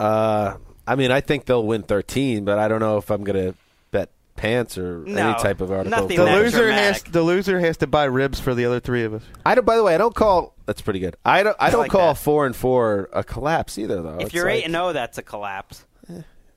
[0.00, 3.52] Uh, I mean, I think they'll win 13, but I don't know if I'm going
[3.52, 3.54] to
[3.92, 5.90] bet pants or No, any type of article.
[5.90, 9.04] nothing The that loser has the loser has to buy ribs for the other three
[9.04, 9.22] of us.
[9.44, 9.64] I don't.
[9.64, 10.54] By the way, I don't call.
[10.66, 11.16] That's pretty good.
[11.24, 11.56] I don't.
[11.60, 12.20] I don't like call that.
[12.20, 14.16] four and four a collapse either, though.
[14.16, 15.86] if It's you're like, 8 and 0, that's a collapse.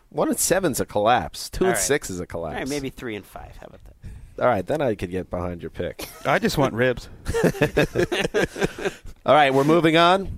[0.09, 1.49] one and seven's a collapse.
[1.49, 1.81] Two All and right.
[1.83, 2.55] six is a collapse.
[2.59, 3.43] right, maybe 3 and 5.
[3.57, 3.93] How about that?
[4.39, 6.07] All right, then I could get behind your pick.
[6.25, 7.09] I just want ribs.
[9.25, 10.37] All right, we're moving on.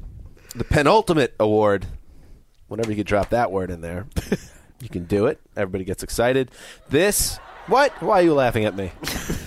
[0.56, 1.86] The penultimate award.
[2.68, 4.08] Whenever you could drop that word in there,
[4.82, 5.40] you can do it.
[5.56, 6.50] Everybody gets excited.
[6.90, 7.38] This.
[7.68, 7.92] What?
[8.02, 8.92] Why are you laughing at me?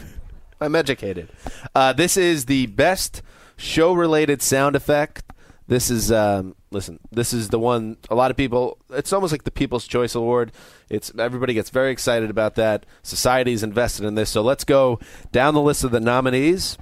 [0.60, 1.30] I'm educated.
[1.74, 3.22] Uh, this is the best
[3.56, 5.22] show-related sound effect.
[5.66, 7.00] This is um, listen.
[7.10, 7.96] This is the one.
[8.10, 8.78] A lot of people.
[8.90, 10.52] It's almost like the People's Choice Award.
[10.90, 12.84] It's everybody gets very excited about that.
[13.02, 14.28] Society's invested in this.
[14.28, 15.00] So let's go
[15.32, 16.76] down the list of the nominees.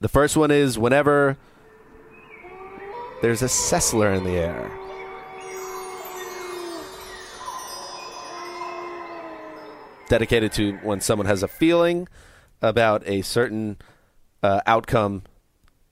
[0.00, 1.36] The first one is whenever
[3.20, 4.70] there's a Sessler in the air.
[10.08, 12.08] Dedicated to when someone has a feeling
[12.62, 13.76] about a certain
[14.42, 15.24] uh, outcome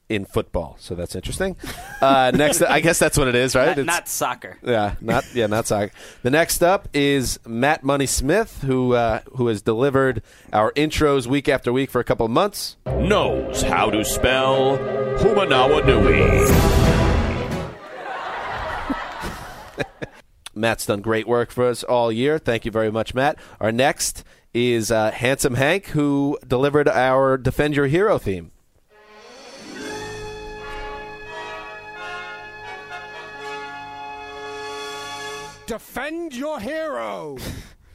[0.08, 0.76] in football.
[0.78, 1.56] So that's interesting.
[2.00, 3.68] Uh, next, I guess that's what it is, right?
[3.68, 4.58] Not, It's- not soccer.
[4.62, 5.92] yeah, not yeah, not soccer.
[6.22, 11.48] The next up is Matt Money Smith, who uh, who has delivered our intros week
[11.48, 12.76] after week for a couple of months.
[12.86, 14.76] Knows how to spell
[15.18, 16.44] Humanawa Nui.
[20.54, 22.38] Matt's done great work for us all year.
[22.38, 23.36] Thank you very much, Matt.
[23.60, 28.52] Our next is uh, Handsome Hank, who delivered our Defend Your Hero theme.
[35.66, 37.38] Defend your hero.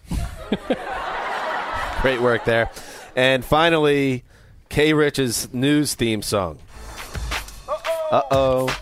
[2.02, 2.70] Great work there.
[3.16, 4.24] And finally,
[4.70, 6.58] K Rich's news theme song.
[8.12, 8.80] Uh oh.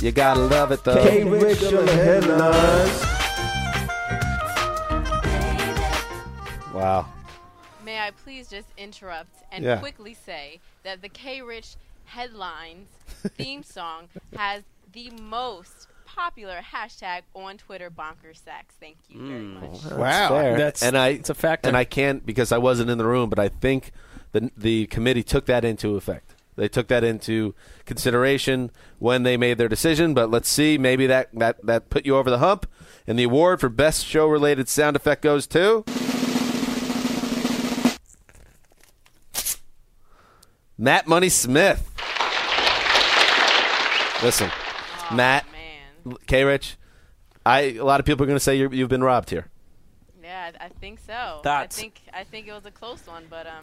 [0.00, 1.02] You gotta love it though.
[1.02, 3.02] K Rich on the headlines.
[6.74, 7.06] Wow.
[7.84, 9.78] May I please just interrupt and Yeah.
[9.78, 12.88] quickly say that the K Rich headlines
[13.36, 18.74] theme song has the most popular hashtag on Twitter, bonkers sex.
[18.80, 19.60] Thank you very mm.
[19.60, 19.92] much.
[19.92, 20.28] Wow.
[20.30, 20.56] Fair.
[20.56, 21.68] That's- and I it's a factor.
[21.68, 23.92] And I can't because I wasn't in the room, but I think
[24.32, 26.34] the the committee took that into effect.
[26.56, 30.14] They took that into consideration when they made their decision.
[30.14, 32.66] But let's see, maybe that that that put you over the hump.
[33.06, 35.84] And the award for best show related sound effect goes to
[40.78, 41.92] Matt Money Smith.
[44.22, 44.50] Listen,
[45.12, 45.55] Matt Man.
[46.26, 46.44] K.
[46.44, 46.76] Rich.
[47.44, 49.46] I a lot of people are going to say you're, you've been robbed here.
[50.22, 51.40] Yeah, I I think so.
[51.44, 53.60] That's- I think I think it was a close one, but um,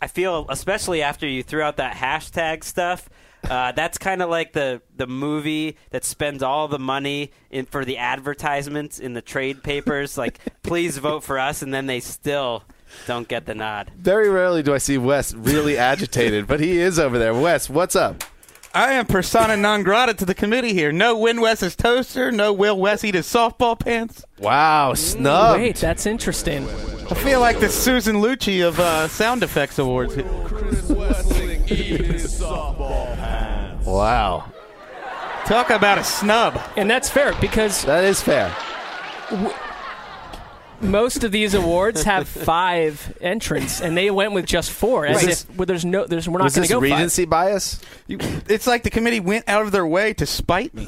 [0.00, 3.08] I feel, especially after you threw out that hashtag stuff,
[3.48, 7.84] uh, that's kind of like the the movie that spends all the money in for
[7.84, 10.18] the advertisements in the trade papers.
[10.18, 12.64] like, please vote for us, and then they still
[13.06, 13.92] don't get the nod.
[13.96, 17.32] Very rarely do I see Wes really agitated, but he is over there.
[17.32, 18.24] Wes, what's up?
[18.74, 20.92] I am persona non grata to the committee here.
[20.92, 22.32] No Win Wes's toaster.
[22.32, 24.24] No Will Wes eat his softball pants.
[24.38, 25.60] Wow, snubbed.
[25.60, 26.68] Wait, that's interesting.
[27.10, 30.16] I feel like the Susan Lucci of uh, sound effects awards.
[33.84, 34.52] Wow,
[35.44, 36.58] Talk about a snub.
[36.76, 38.54] And that's fair because that is fair.
[40.82, 45.06] Most of these awards have five entrants, and they went with just four.
[45.06, 45.28] As Right.
[45.30, 46.90] if well, there's no, there's we're not going this to go five.
[46.90, 47.80] regency bias?
[48.06, 48.18] You-
[48.48, 50.84] It's like the committee went out of their way to spite me,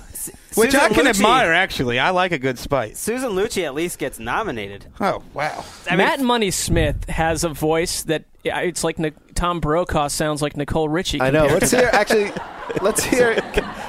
[0.54, 1.52] which Susan I can Lucci- admire.
[1.52, 2.96] Actually, I like a good spite.
[2.96, 4.86] Susan Lucci at least gets nominated.
[5.00, 5.64] Oh wow!
[5.86, 10.42] I mean, Matt Money Smith has a voice that it's like Nic- Tom Brokaw sounds
[10.42, 11.20] like Nicole Richie.
[11.20, 11.46] I know.
[11.46, 11.90] Let's to- hear.
[11.92, 12.32] Actually,
[12.82, 13.40] let's hear.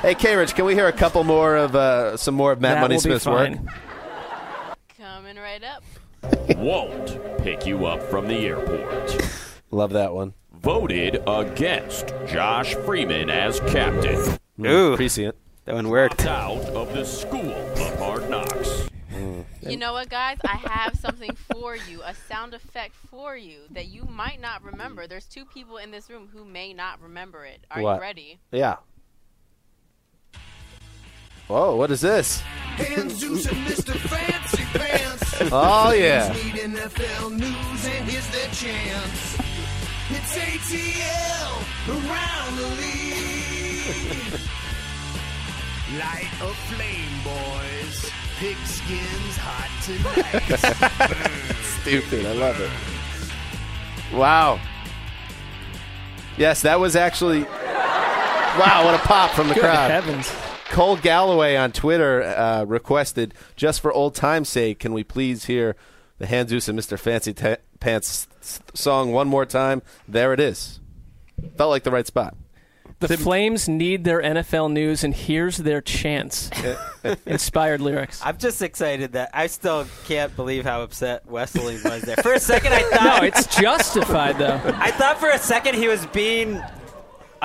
[0.02, 0.36] Hey, K.
[0.36, 3.00] Rich, can we hear a couple more of uh, some more of Matt that Money
[3.00, 3.52] Smith's work?
[4.98, 5.84] coming right up.
[6.58, 9.18] Won't pick you up from the airport.
[9.72, 10.34] Love that one.
[10.54, 14.38] voted against Josh Freeman as captain.
[14.58, 15.36] Hmm, Ooh, Prescient.
[15.66, 16.20] that one worked.
[16.24, 18.88] Dropped out of the school of hard knocks.
[19.12, 19.42] Hmm.
[19.62, 20.38] You know what, guys?
[20.44, 25.08] I have something for you, a sound effect for you that you might not remember.
[25.08, 27.66] There's two people in this room who may not remember it.
[27.72, 27.96] Are What?
[27.96, 28.40] you ready?
[28.52, 28.78] Yeah.
[31.48, 32.42] Whoa, what is this?
[32.78, 33.94] Hanzus and Mr.
[33.96, 35.25] Fancy Pants.
[35.52, 36.32] Oh, yeah.
[36.34, 39.38] Need NFL news and here's their chance.
[40.10, 44.40] It's ATL around the league.
[46.00, 48.12] Light a flame, boys.
[48.40, 51.56] Pigskins hot tonight.
[51.82, 52.26] Stupid.
[52.26, 52.70] I love it.
[54.16, 54.60] Wow.
[56.38, 57.44] Yes, that was actually.
[57.44, 59.92] Wow, what a pop from the Good crowd.
[59.92, 60.32] heavens.
[60.70, 65.76] Cole Galloway on Twitter uh, requested, just for old time's sake, can we please hear
[66.18, 66.98] the Hanzus and Mr.
[67.00, 68.28] Fancy Ta- Pants
[68.74, 69.82] song one more time?
[70.08, 70.80] There it is.
[71.58, 72.36] Felt like the right spot.
[73.00, 76.50] The Flames need their NFL news, and here's their chance.
[77.26, 78.22] Inspired lyrics.
[78.24, 82.16] I'm just excited that I still can't believe how upset Wesley was there.
[82.18, 84.60] For a second, I thought No, it's justified though.
[84.78, 86.64] I thought for a second he was being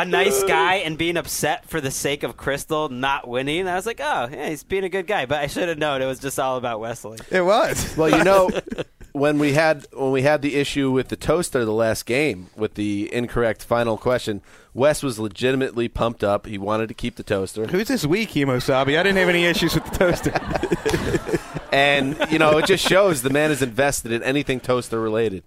[0.00, 3.68] a nice guy and being upset for the sake of Crystal not winning.
[3.68, 5.26] I was like, oh, yeah, he's being a good guy.
[5.26, 7.18] But I should have known it was just all about Wesley.
[7.30, 7.88] It was.
[8.00, 8.50] Well, you know,
[9.12, 12.74] when we had when we had the issue with the toaster the last game with
[12.74, 14.40] the incorrect final question,
[14.72, 16.46] Wes was legitimately pumped up.
[16.46, 17.66] He wanted to keep the toaster.
[17.66, 18.98] Who's this week, Emosabi?
[18.98, 21.38] I didn't have any issues with the toaster.
[21.72, 25.44] And, you know, it just shows the man is invested in anything toaster related.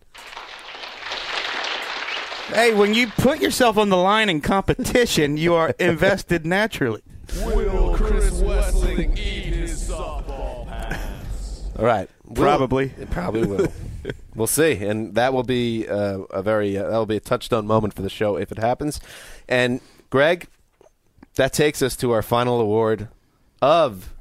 [2.54, 7.01] Hey, when you put yourself on the line in competition, you are invested naturally.
[7.45, 11.72] Will Chris Wesseling eat his softball pass?
[11.78, 12.10] All right.
[12.26, 12.91] Will- Probably.
[12.99, 13.68] It probably will.
[14.36, 17.66] we'll see, and that will be uh, a very uh, that will be a touchstone
[17.66, 18.99] moment for the show if it happens.
[19.47, 20.47] And Greg,
[21.36, 23.08] that takes us to our final award
[23.62, 24.14] of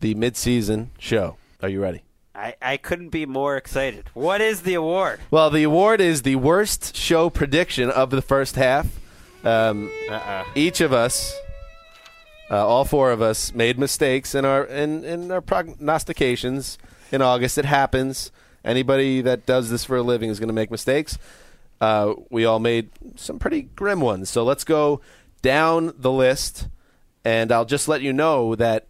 [0.00, 1.36] the midseason show.
[1.62, 2.02] Are you ready?
[2.38, 4.04] I, I couldn't be more excited.
[4.14, 5.18] What is the award?
[5.28, 8.86] Well, the award is the worst show prediction of the first half.
[9.44, 10.44] Um, Uh-uh.
[10.54, 11.36] each of us,
[12.48, 16.78] uh, all four of us, made mistakes in our in, in our prognostications
[17.10, 17.58] in August.
[17.58, 18.30] It happens.
[18.64, 21.18] Anybody that does this for a living is going to make mistakes.
[21.80, 24.30] Uh, we all made some pretty grim ones.
[24.30, 25.00] So let's go
[25.42, 26.68] down the list,
[27.24, 28.86] and I'll just let you know that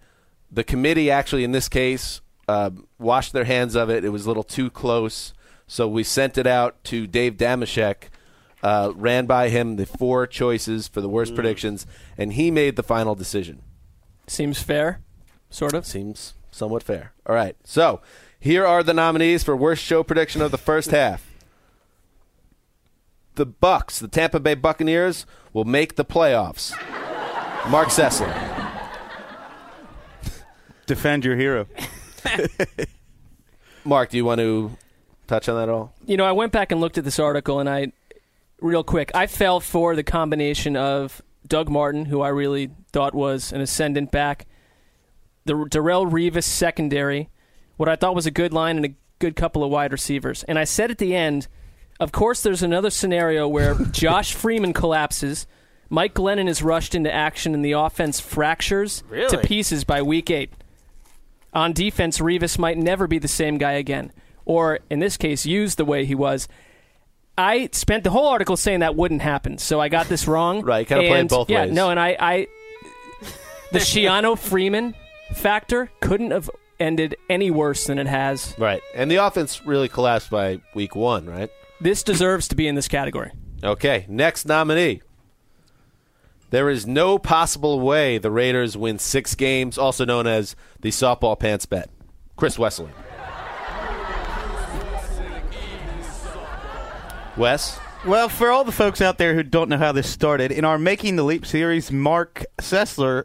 [0.50, 4.04] the committee actually, in this case, uh, washed their hands of it.
[4.04, 5.34] It was a little too close,
[5.66, 8.04] so we sent it out to Dave Dameshek.
[8.60, 11.86] Uh, ran by him the four choices for the worst predictions,
[12.16, 13.62] and he made the final decision.
[14.26, 15.00] Seems fair,
[15.48, 15.86] sort of.
[15.86, 17.12] Seems somewhat fair.
[17.24, 18.00] All right, so
[18.40, 21.24] here are the nominees for worst show prediction of the first half.
[23.36, 26.72] The Bucks, the Tampa Bay Buccaneers, will make the playoffs.
[27.68, 28.34] Marc Sessler.
[30.86, 31.68] Defend your hero.
[33.84, 34.70] Marc, do you want to
[35.26, 35.94] touch on that at all?
[36.06, 37.92] You know, I went back and looked at this article, and I,
[38.60, 43.52] real quick, I fell for the combination of Doug Martin, who I really thought was
[43.52, 44.46] an ascendant back,
[45.44, 47.30] the Darrelle Revis secondary,
[47.76, 50.44] what I thought was a good line, and a good couple of wide receivers.
[50.44, 51.48] And I said at the end,
[52.00, 55.46] of course, there's another scenario where Josh Freeman collapses.
[55.88, 60.52] Mike Glennon is rushed into action and the offense fractures to pieces by week eight.
[61.52, 64.12] On defense, Revis might never be the same guy again,
[64.44, 66.46] or in this case, used the way he was.
[67.36, 70.62] I spent the whole article saying that wouldn't happen, so I got this wrong.
[70.64, 71.72] Right, kinda played And, both yeah, ways.
[71.72, 72.46] no, and I, I
[73.72, 74.94] the Schiano Freeman
[75.34, 78.54] factor couldn't have ended any worse than it has.
[78.58, 81.50] Right, and the offense really collapsed by week one, right?
[81.80, 83.30] This deserves to be in this category.
[83.62, 85.02] Okay, next nominee.
[86.50, 91.38] There is no possible way the Raiders win six games, also known as the softball
[91.38, 91.90] pants bet.
[92.36, 92.92] Chris Wesseling.
[97.36, 97.78] Wes?
[98.06, 100.78] Well, for all the folks out there who don't know how this started, in our
[100.78, 103.24] Making the Leap series, Marc Sessler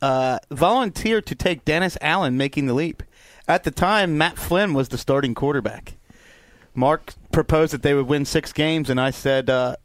[0.00, 3.02] uh, volunteered to take Dennis Allen making the leap.
[3.48, 5.94] At the time, Matt Flynn was the starting quarterback.
[6.74, 9.76] Marc proposed that they would win six games, and I said, uh,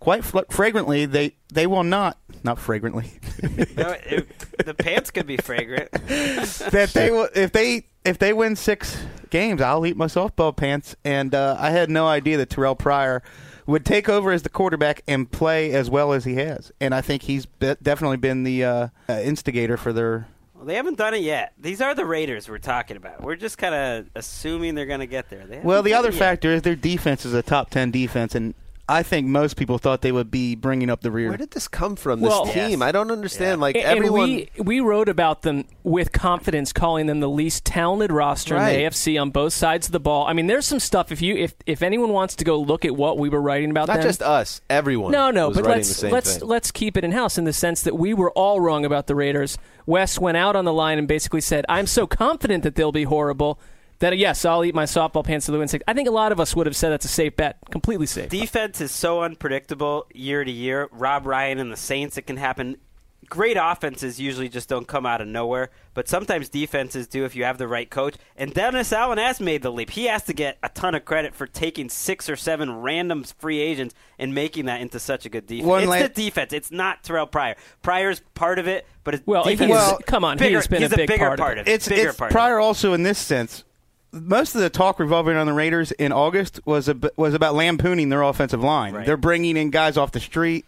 [0.00, 2.18] quite fl- fragrantly, they, they will not.
[2.44, 3.10] Not fragrantly.
[3.76, 4.28] No, it,
[4.64, 5.90] the pants could be fragrant.
[5.92, 10.96] that they will if they if they win six games, I'll eat my softball pants.
[11.04, 13.22] And uh, I had no idea that Terrelle Pryor
[13.66, 16.72] would take over as the quarterback and play as well as he has.
[16.80, 20.26] And I think he's be- definitely been the uh, uh, instigator for their.
[20.54, 21.52] Well, they haven't done it yet.
[21.58, 23.22] These are the Raiders we're talking about.
[23.22, 25.46] We're just kind of assuming they're going to get there.
[25.62, 28.54] Well, the other factor is their defense is a top ten defense, and
[28.90, 31.28] I think most people thought they would be bringing up the rear.
[31.28, 32.20] Where did this come from?
[32.20, 33.60] This Well- team, I don't understand.
[33.60, 37.66] Like And- everyone, And we, we wrote about them with confidence, calling them the least
[37.66, 38.70] talented roster Right.
[38.70, 40.26] in the AFC on both sides of the ball.
[40.26, 41.12] I mean, there's some stuff.
[41.12, 43.88] If you if if anyone wants to go look at what we were writing about,
[43.88, 45.12] not them, just us, everyone.
[45.12, 46.48] No, no, was but let's let's thing.
[46.48, 49.14] let's keep it in house in the sense that we were all wrong about the
[49.14, 49.58] Raiders.
[49.84, 53.04] Wes went out on the line and basically said, "I'm so confident that they'll be
[53.04, 53.58] horrible."
[54.00, 55.76] That yes, I'll eat my softball pants to the wind.
[55.88, 58.28] I think a lot of us would have said that's a safe bet, completely safe.
[58.30, 60.88] Defense is so unpredictable year to year.
[60.92, 62.76] Rob Ryan and the Saints, it can happen.
[63.28, 67.44] Great offenses usually just don't come out of nowhere, but sometimes defenses do if you
[67.44, 68.14] have the right coach.
[68.36, 69.90] And Dennis Allen has made the leap.
[69.90, 73.58] He has to get a ton of credit for taking six or seven random free
[73.60, 75.66] agents and making that into such a good defense.
[75.66, 76.52] One it's la- the defense.
[76.54, 77.56] It's not Terrelle Pryor.
[77.82, 80.68] Pryor's part of it, but it's Well, defense he's- is come on, he bigger, has
[80.68, 81.68] been a he's big bigger part of it.
[81.68, 81.74] it.
[81.74, 82.38] It's, bigger it's part of it.
[82.38, 83.64] Pryor also in this sense.
[84.12, 88.08] Most of the talk revolving on the Raiders in August was ab- was about lampooning
[88.08, 88.94] their offensive line.
[88.94, 89.04] Right.
[89.06, 90.64] They're bringing in guys off the street,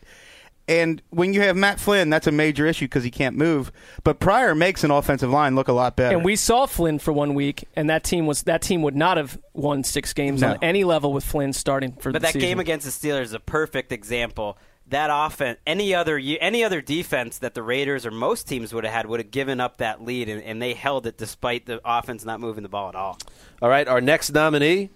[0.69, 3.73] and when you have Matt Flynn, that's a major issue because he can't move.
[4.05, 6.15] But Pryor makes an offensive line look a lot better.
[6.15, 9.17] And we saw Flynn for one week, and that team was that team would not
[9.17, 10.51] have won six games No.
[10.51, 12.49] on any level with Flynn starting for But the that season.
[12.49, 14.59] game against the Steelers is a perfect example.
[14.91, 18.93] That offense, any other any other defense that the Raiders or most teams would have
[18.93, 22.25] had would have given up that lead, and, and they held it despite the offense
[22.25, 23.17] not moving the ball at all.
[23.63, 24.91] All right, our next nominee,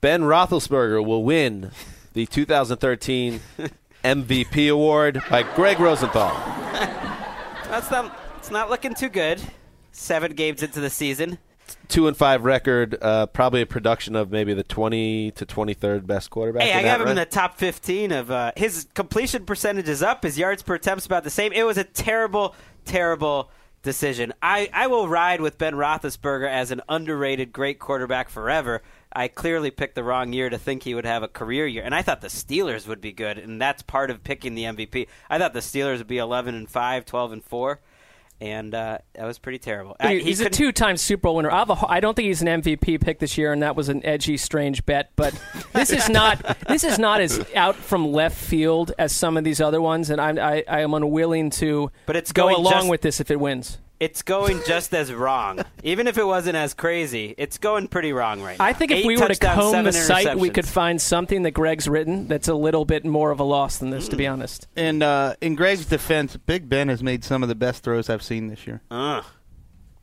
[0.00, 1.70] Ben Roethlisberger, will win
[2.14, 3.40] the 2013
[4.04, 6.30] MVP award by Greg Rosenthal.
[7.68, 9.40] That's not it's not looking too good.
[9.92, 11.38] Seven games into the season.
[11.88, 16.30] Two and five record, uh, probably a production of maybe the 20 to 23rd best
[16.30, 16.62] quarterback.
[16.62, 20.02] Hey, in I have him in the top 15 of uh, his completion percentage is
[20.02, 20.22] up.
[20.22, 21.52] His yards per attempt's about the same.
[21.52, 22.54] It was a terrible,
[22.84, 23.50] terrible
[23.84, 24.32] decision.
[24.42, 28.82] I, I will ride with Ben Roethlisberger as an underrated great quarterback forever.
[29.12, 31.94] I clearly picked the wrong year to think he would have a career year, and
[31.94, 35.06] I thought the Steelers would be good, and that's part of picking the MVP.
[35.30, 37.78] I thought the Steelers would be 11 and 5, 12 and 4,
[38.40, 39.96] and uh, that was pretty terrible.
[40.00, 41.50] I- He- he he's a two-time Super Bowl winner.
[41.50, 43.88] I, have a, I don't think he's an MVP pick this year, and that was
[43.88, 45.10] an edgy, strange bet.
[45.16, 45.34] But
[45.72, 49.60] this is not this is not as out from left field as some of these
[49.60, 52.88] other ones, and I'm, I, I am unwilling to But it's go going along just-
[52.90, 53.78] with this if it wins.
[54.04, 55.64] It's going just as wrong.
[55.82, 58.64] Even if it wasn't as crazy, it's going pretty wrong right now.
[58.66, 61.52] I think if Eight we were to comb the site, we could find something that
[61.52, 64.68] Greg's written that's a little bit more of a loss than this, to be honest.
[64.76, 68.22] And uh, in Greg's defense, Big Ben has made some of the best throws I've
[68.22, 68.82] seen this year.
[68.90, 69.24] Ugh.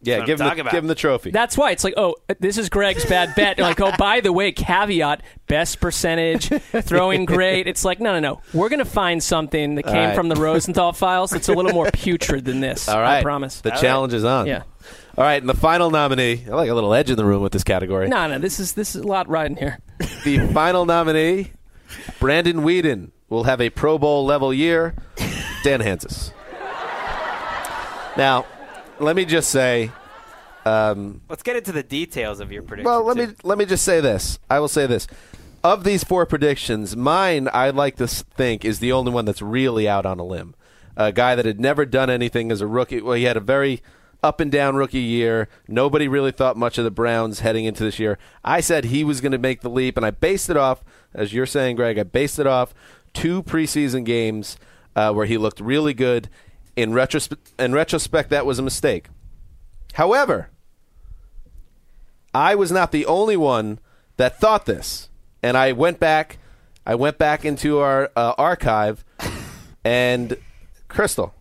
[0.03, 1.31] Yeah, give him, the, give him the trophy.
[1.31, 3.59] That's why it's like, oh, this is Greg's bad bet.
[3.59, 7.67] Like, oh, by the way, caveat, best percentage, throwing great.
[7.67, 8.41] It's like, no, no, no.
[8.53, 10.15] We're going to find something that came right.
[10.15, 12.89] from the Rosenthal files that's a little more putrid than this.
[12.89, 13.19] All right.
[13.19, 13.61] I promise.
[13.61, 14.47] The challenge is on.
[14.47, 14.63] Yeah.
[15.17, 16.45] All right, and the final nominee.
[16.47, 18.07] I like a little edge in the room with this category.
[18.07, 19.77] No, no, this is this is a lot riding here.
[20.23, 21.51] The final nominee,
[22.19, 24.95] Brandon Weeden, will have a Pro Bowl level year.
[25.63, 26.31] Dan Hanzus.
[28.17, 28.45] Now,
[29.01, 29.91] let me just say.
[30.65, 32.85] Um, Let's get into the details of your prediction.
[32.85, 33.27] well, let too.
[33.27, 34.37] me let me just say this.
[34.49, 35.07] I will say this.
[35.63, 39.87] Of these four predictions, mine I'd like to think is the only one that's really
[39.87, 40.55] out on a limb.
[40.97, 43.01] A guy that had never done anything as a rookie.
[43.01, 43.81] Well, he had a very
[44.23, 45.47] up and down rookie year.
[45.67, 48.19] Nobody really thought much of the Browns heading into this year.
[48.43, 50.83] I said he was going to make the leap, and I based it off,
[51.13, 51.97] as you're saying, Greg.
[51.97, 52.73] I based it off
[53.13, 54.57] two preseason games
[54.95, 56.29] uh, where he looked really good.
[56.81, 59.07] In retrospect, in retrospect, that was a mistake.
[59.93, 60.49] However,
[62.33, 63.77] I was not the only one
[64.17, 65.09] that thought this,
[65.43, 66.39] and I went back.
[66.83, 69.05] I went back into our uh, archive,
[69.83, 70.35] and
[70.87, 71.35] Crystal.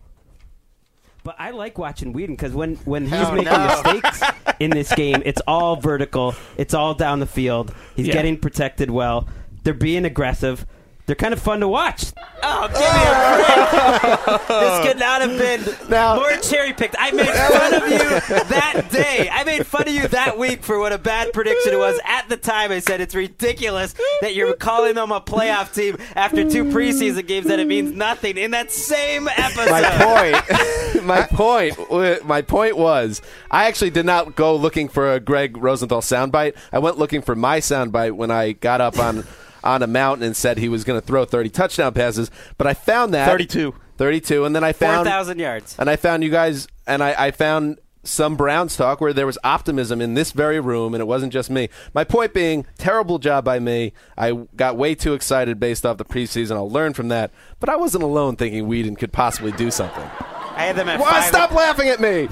[1.23, 3.67] But I like watching Weeden because when, when he's Oh, making no.
[3.67, 4.21] mistakes
[4.59, 6.35] in this game, it's all vertical.
[6.57, 7.73] It's all down the field.
[7.95, 8.13] He's Yeah.
[8.13, 9.27] getting protected well.
[9.63, 10.65] They're being aggressive.
[11.11, 12.13] They're kind of fun to watch.
[12.41, 14.47] Oh, give me a break.
[14.47, 16.95] this could not have been Now- more cherry picked.
[16.97, 19.29] I made fun of you that day.
[19.29, 21.99] I made fun of you that week for what a bad prediction it was.
[22.05, 26.49] At the time, I said it's ridiculous that you're calling them a playoff team after
[26.49, 28.37] two preseason games that it means nothing.
[28.37, 29.69] In that same episode.
[29.69, 31.03] My point.
[31.03, 32.25] my point.
[32.25, 36.55] My point was, I actually did not go looking for a Greg Rosenthal soundbite.
[36.71, 39.25] I went looking for my soundbite when I got up on
[39.63, 42.31] on a mountain and said he was going to throw 30 touchdown passes.
[42.57, 43.73] But I found that 32.
[43.97, 45.75] 32, and then I found 4,000 yards.
[45.77, 49.37] and I found you guys, and I, I found some Browns talk where there was
[49.43, 51.69] optimism in this very room, and it wasn't just me.
[51.93, 53.93] My point being, terrible job by me.
[54.17, 56.55] I got way too excited based off the preseason.
[56.55, 60.01] I'll learn from that, but I wasn't alone thinking Weeden could possibly do something.
[60.03, 61.25] I had them at Why five.
[61.25, 62.27] stop laughing at me?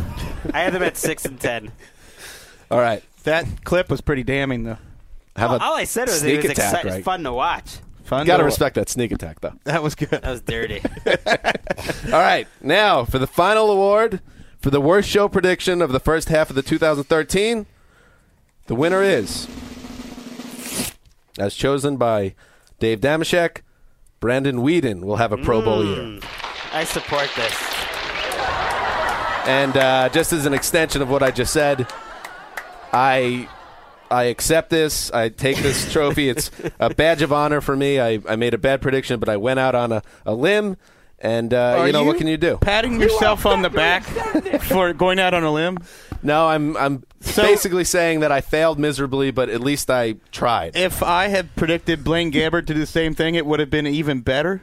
[0.54, 1.72] I had them at six and ten.
[2.72, 3.04] All right.
[3.24, 4.78] That clip was pretty damning, though.
[5.40, 7.04] How about All I said was sneak it was attack, exci- right?
[7.04, 7.78] fun to watch.
[8.04, 8.26] Fun.
[8.26, 9.54] Got to to- respect that sneak attack, though.
[9.66, 10.10] That was good.
[10.10, 10.82] That was dirty.
[12.14, 14.22] All right, now for the final award
[14.60, 17.66] for the worst show prediction of the first half of the 2013.
[18.68, 19.48] The winner is,
[21.38, 22.36] as chosen by
[22.80, 23.62] Dave Dameshek,
[24.20, 26.20] Brandon Weeden will have a Pro Bowl year.
[26.74, 27.56] I support this.
[29.48, 31.88] And uh, just as an extension of what I just said,
[32.94, 33.48] I
[34.12, 35.12] I accept this.
[35.12, 36.30] I take this trophy.
[36.30, 38.00] It's a badge of honor for me.
[38.00, 40.78] I, I made a bad prediction, but I went out on a, a limb.
[41.22, 42.58] And uh, you know what can you do?
[42.62, 44.04] Patting yourself on the back
[44.64, 45.80] for going out on a limb.
[46.24, 50.78] No, I'm I'm So- basically saying that I failed miserably, but at least I tried.
[50.78, 53.86] If I had predicted Blaine Gabbert to do the same thing, it would have been
[53.86, 54.62] even better.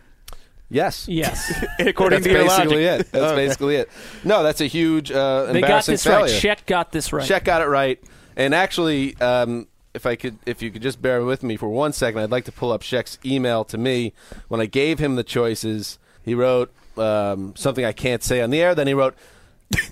[0.71, 1.07] Yes.
[1.09, 1.63] Yes.
[1.79, 3.07] According that's to your basically logic.
[3.07, 3.13] it.
[3.13, 3.37] That's Okay.
[3.47, 3.91] basically it.
[4.25, 6.23] No, that's a huge uh, They got this failure.
[6.23, 6.31] right.
[6.31, 7.27] Sheck got this right.
[7.27, 8.03] Check got it right.
[8.37, 11.93] And actually, um, if I could, if you could just bear with me for one
[11.93, 14.13] second, I'd like to pull up Sheck's email to me
[14.49, 15.99] when I gave him the choices.
[16.23, 18.75] He wrote um, something I can't say on the air.
[18.75, 19.15] Then he wrote,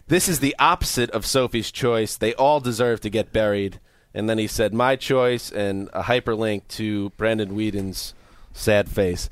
[0.08, 2.16] "This is the opposite of Sophie's choice.
[2.16, 3.80] They all deserve to get buried."
[4.12, 8.12] And then he said, "My choice," and a hyperlink to Brandon Weeden's
[8.52, 9.30] sad face.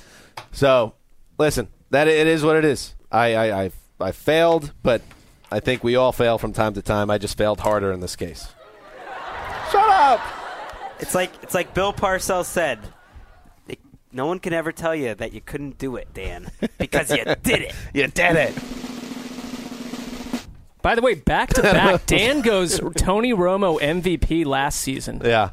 [0.52, 0.94] So,
[1.38, 2.94] listen, that it is what it is.
[3.10, 5.02] I I, I, I failed, but
[5.50, 7.10] I think we all fail from time to time.
[7.10, 8.48] I just failed harder in this case.
[9.72, 10.20] Shut up.
[11.00, 12.78] It's like it's like Bill Parcells said.
[13.66, 13.78] "It-
[14.12, 17.62] No one can ever tell you that you couldn't do it, Dan, because you did
[17.62, 17.74] it.
[17.94, 18.54] You did it.
[20.82, 25.20] By the way, back to back, Dan goes Tony Romo MVP last season.
[25.24, 25.50] Yeah.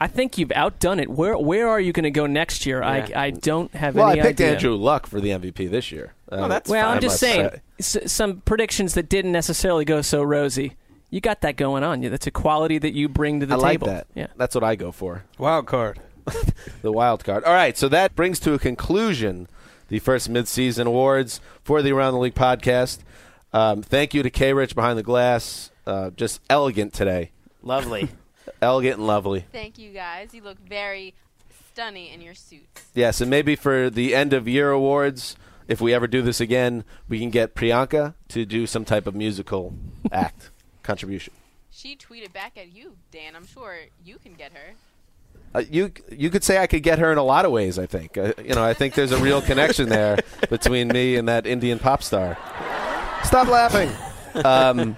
[0.00, 1.08] I think you've outdone it.
[1.08, 2.80] Where where are you going to go next year?
[2.82, 3.08] Yeah.
[3.16, 4.52] I, I don't have Well, I picked idea.
[4.52, 6.14] Andrew Luck for the MVP this year.
[6.30, 7.98] Uh, that's Well, I I'm just saying say.
[8.00, 10.74] s- some predictions that didn't necessarily go so rosy.
[11.14, 12.02] You got that going on.
[12.02, 13.86] Yeah, that's a quality that you bring to the I like table.
[13.86, 14.08] that.
[14.16, 14.26] Yeah.
[14.36, 15.22] That's what I go for.
[15.38, 16.00] Wild card.
[16.82, 17.44] the wild card.
[17.44, 19.46] All right, so that brings to a conclusion
[19.86, 22.98] the first midseason awards for the Around the League podcast.
[23.52, 25.70] Um, thank you to K Rich behind the glass.
[25.86, 27.30] Uh, just elegant today.
[27.62, 28.08] Lovely.
[28.60, 29.44] Elegant and lovely.
[29.52, 30.34] Thank you guys.
[30.34, 31.14] You look very
[31.70, 32.86] stunning in your suits.
[32.92, 35.36] Yes, and maybe for the end of year awards,
[35.68, 39.14] if we ever do this again, we can get Priyanka to do some type of
[39.14, 39.74] musical
[40.12, 40.50] act
[40.84, 41.34] contribution.
[41.70, 43.34] She tweeted back at you, Dan.
[43.34, 44.74] I'm sure you can get her.
[45.54, 47.78] Uh, you you could say I could get her in a lot of ways.
[47.78, 50.18] I think uh, you know I think there's a real connection there
[50.50, 52.38] between me and that Indian pop star.
[53.24, 53.90] Stop laughing.
[54.44, 54.96] Um,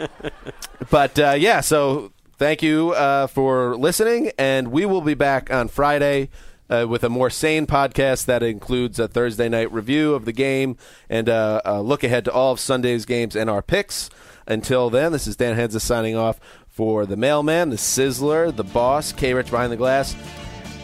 [0.91, 5.69] but uh, yeah, so thank you uh, for listening, and we will be back on
[5.69, 6.29] Friday.
[6.69, 10.77] Uh, with a more sane podcast that includes a Thursday night review of the game
[11.09, 14.11] and uh, a look ahead to all of Sunday's games and our picks.
[14.47, 16.39] Until then, this is Dan Hanzus signing off
[16.69, 20.15] for the mailman, the sizzler, the boss, K Rich behind the glass,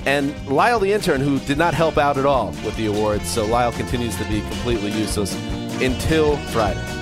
[0.06, 3.28] and Lyle the intern, who did not help out at all with the awards.
[3.28, 5.34] So Lyle continues to be completely useless
[5.80, 7.01] until Friday.